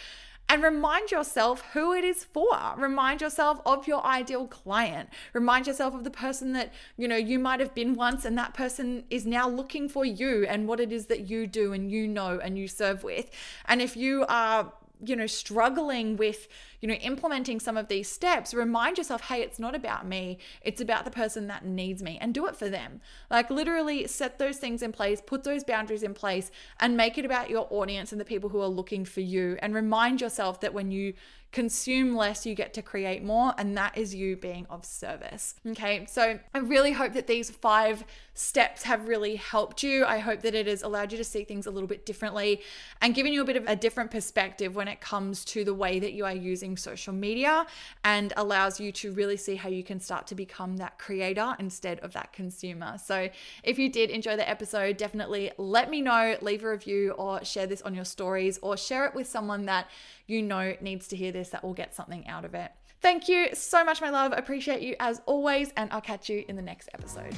And 0.48 0.62
remind 0.62 1.10
yourself 1.10 1.62
who 1.72 1.92
it 1.92 2.04
is 2.04 2.24
for. 2.24 2.74
Remind 2.76 3.20
yourself 3.20 3.60
of 3.66 3.86
your 3.86 4.04
ideal 4.04 4.46
client. 4.46 5.10
Remind 5.32 5.66
yourself 5.66 5.94
of 5.94 6.04
the 6.04 6.10
person 6.10 6.52
that, 6.54 6.72
you 6.96 7.06
know, 7.06 7.16
you 7.16 7.38
might 7.38 7.60
have 7.60 7.74
been 7.74 7.94
once 7.94 8.24
and 8.24 8.36
that 8.38 8.54
person 8.54 9.04
is 9.10 9.26
now 9.26 9.48
looking 9.48 9.88
for 9.88 10.04
you 10.04 10.46
and 10.46 10.66
what 10.66 10.80
it 10.80 10.92
is 10.92 11.06
that 11.06 11.28
you 11.28 11.46
do 11.46 11.72
and 11.72 11.90
you 11.90 12.08
know 12.08 12.40
and 12.42 12.58
you 12.58 12.66
serve 12.66 13.04
with. 13.04 13.30
And 13.66 13.82
if 13.82 13.96
you 13.96 14.24
are 14.28 14.72
you 15.04 15.14
know 15.14 15.26
struggling 15.26 16.16
with 16.16 16.48
you 16.80 16.88
know, 16.88 16.94
implementing 16.94 17.60
some 17.60 17.76
of 17.76 17.88
these 17.88 18.08
steps, 18.08 18.54
remind 18.54 18.98
yourself, 18.98 19.22
hey, 19.22 19.42
it's 19.42 19.58
not 19.58 19.74
about 19.74 20.06
me, 20.06 20.38
it's 20.62 20.80
about 20.80 21.04
the 21.04 21.10
person 21.10 21.46
that 21.48 21.64
needs 21.64 22.02
me, 22.02 22.18
and 22.20 22.32
do 22.32 22.46
it 22.46 22.56
for 22.56 22.68
them. 22.68 23.00
Like, 23.30 23.50
literally 23.50 24.06
set 24.06 24.38
those 24.38 24.58
things 24.58 24.82
in 24.82 24.92
place, 24.92 25.20
put 25.24 25.44
those 25.44 25.64
boundaries 25.64 26.02
in 26.02 26.14
place, 26.14 26.50
and 26.80 26.96
make 26.96 27.18
it 27.18 27.24
about 27.24 27.50
your 27.50 27.66
audience 27.70 28.12
and 28.12 28.20
the 28.20 28.24
people 28.24 28.50
who 28.50 28.60
are 28.60 28.68
looking 28.68 29.04
for 29.04 29.20
you. 29.20 29.56
And 29.60 29.74
remind 29.74 30.20
yourself 30.20 30.60
that 30.60 30.74
when 30.74 30.90
you 30.90 31.14
consume 31.50 32.14
less, 32.14 32.44
you 32.44 32.54
get 32.54 32.74
to 32.74 32.82
create 32.82 33.24
more, 33.24 33.54
and 33.56 33.76
that 33.76 33.96
is 33.96 34.14
you 34.14 34.36
being 34.36 34.66
of 34.68 34.84
service. 34.84 35.54
Okay, 35.66 36.04
so 36.06 36.38
I 36.54 36.58
really 36.58 36.92
hope 36.92 37.14
that 37.14 37.26
these 37.26 37.50
five 37.50 38.04
steps 38.34 38.82
have 38.82 39.08
really 39.08 39.36
helped 39.36 39.82
you. 39.82 40.04
I 40.04 40.18
hope 40.18 40.42
that 40.42 40.54
it 40.54 40.66
has 40.66 40.82
allowed 40.82 41.10
you 41.10 41.18
to 41.18 41.24
see 41.24 41.44
things 41.44 41.66
a 41.66 41.70
little 41.70 41.88
bit 41.88 42.04
differently 42.04 42.60
and 43.00 43.14
given 43.14 43.32
you 43.32 43.40
a 43.40 43.44
bit 43.44 43.56
of 43.56 43.64
a 43.66 43.74
different 43.74 44.10
perspective 44.10 44.76
when 44.76 44.88
it 44.88 45.00
comes 45.00 45.44
to 45.46 45.64
the 45.64 45.74
way 45.74 45.98
that 45.98 46.12
you 46.12 46.24
are 46.24 46.34
using 46.68 46.76
social 46.76 47.12
media 47.12 47.66
and 48.04 48.32
allows 48.36 48.80
you 48.80 48.92
to 48.92 49.12
really 49.12 49.36
see 49.36 49.56
how 49.56 49.68
you 49.68 49.82
can 49.82 50.00
start 50.00 50.26
to 50.28 50.34
become 50.34 50.76
that 50.76 50.98
creator 50.98 51.54
instead 51.58 52.00
of 52.00 52.12
that 52.12 52.32
consumer. 52.32 52.98
So, 52.98 53.28
if 53.62 53.78
you 53.78 53.88
did 53.88 54.10
enjoy 54.10 54.36
the 54.36 54.48
episode, 54.48 54.96
definitely 54.96 55.50
let 55.58 55.90
me 55.90 56.00
know, 56.00 56.36
leave 56.40 56.64
a 56.64 56.70
review, 56.70 57.12
or 57.12 57.44
share 57.44 57.66
this 57.66 57.82
on 57.82 57.94
your 57.94 58.04
stories, 58.04 58.58
or 58.62 58.76
share 58.76 59.06
it 59.06 59.14
with 59.14 59.26
someone 59.26 59.66
that 59.66 59.88
you 60.26 60.42
know 60.42 60.74
needs 60.80 61.08
to 61.08 61.16
hear 61.16 61.32
this 61.32 61.50
that 61.50 61.64
will 61.64 61.74
get 61.74 61.94
something 61.94 62.26
out 62.28 62.44
of 62.44 62.54
it. 62.54 62.70
Thank 63.00 63.28
you 63.28 63.54
so 63.54 63.84
much, 63.84 64.00
my 64.00 64.10
love. 64.10 64.32
Appreciate 64.36 64.82
you 64.82 64.96
as 64.98 65.22
always, 65.26 65.72
and 65.76 65.90
I'll 65.92 66.00
catch 66.00 66.28
you 66.28 66.44
in 66.48 66.56
the 66.56 66.62
next 66.62 66.88
episode. 66.94 67.34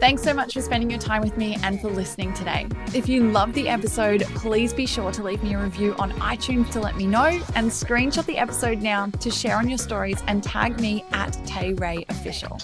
Thanks 0.00 0.22
so 0.22 0.32
much 0.32 0.54
for 0.54 0.60
spending 0.60 0.90
your 0.90 1.00
time 1.00 1.22
with 1.22 1.36
me 1.36 1.56
and 1.64 1.80
for 1.80 1.88
listening 1.88 2.32
today. 2.32 2.68
If 2.94 3.08
you 3.08 3.32
love 3.32 3.52
the 3.52 3.68
episode, 3.68 4.22
please 4.36 4.72
be 4.72 4.86
sure 4.86 5.10
to 5.10 5.24
leave 5.24 5.42
me 5.42 5.54
a 5.54 5.58
review 5.58 5.96
on 5.98 6.12
iTunes 6.12 6.70
to 6.70 6.80
let 6.80 6.96
me 6.96 7.04
know 7.04 7.40
and 7.56 7.68
screenshot 7.68 8.24
the 8.26 8.38
episode 8.38 8.80
now 8.80 9.06
to 9.06 9.28
share 9.28 9.56
on 9.56 9.68
your 9.68 9.76
stories 9.76 10.22
and 10.28 10.44
tag 10.44 10.80
me 10.80 11.04
at 11.10 11.32
Tay 11.44 11.74
Ray 11.74 12.06
Official. 12.10 12.60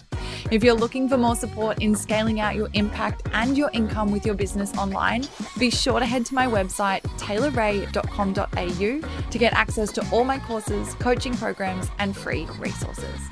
If 0.52 0.62
you're 0.62 0.74
looking 0.74 1.08
for 1.08 1.18
more 1.18 1.34
support 1.34 1.82
in 1.82 1.96
scaling 1.96 2.38
out 2.38 2.54
your 2.54 2.68
impact 2.74 3.26
and 3.32 3.58
your 3.58 3.70
income 3.72 4.12
with 4.12 4.24
your 4.24 4.36
business 4.36 4.72
online, 4.76 5.24
be 5.58 5.70
sure 5.70 5.98
to 5.98 6.06
head 6.06 6.24
to 6.26 6.34
my 6.34 6.46
website, 6.46 7.00
taylorray.com.au, 7.18 9.30
to 9.30 9.38
get 9.38 9.52
access 9.54 9.90
to 9.90 10.08
all 10.12 10.22
my 10.22 10.38
courses, 10.38 10.94
coaching 10.94 11.36
programs, 11.36 11.90
and 11.98 12.16
free 12.16 12.46
resources. 12.60 13.28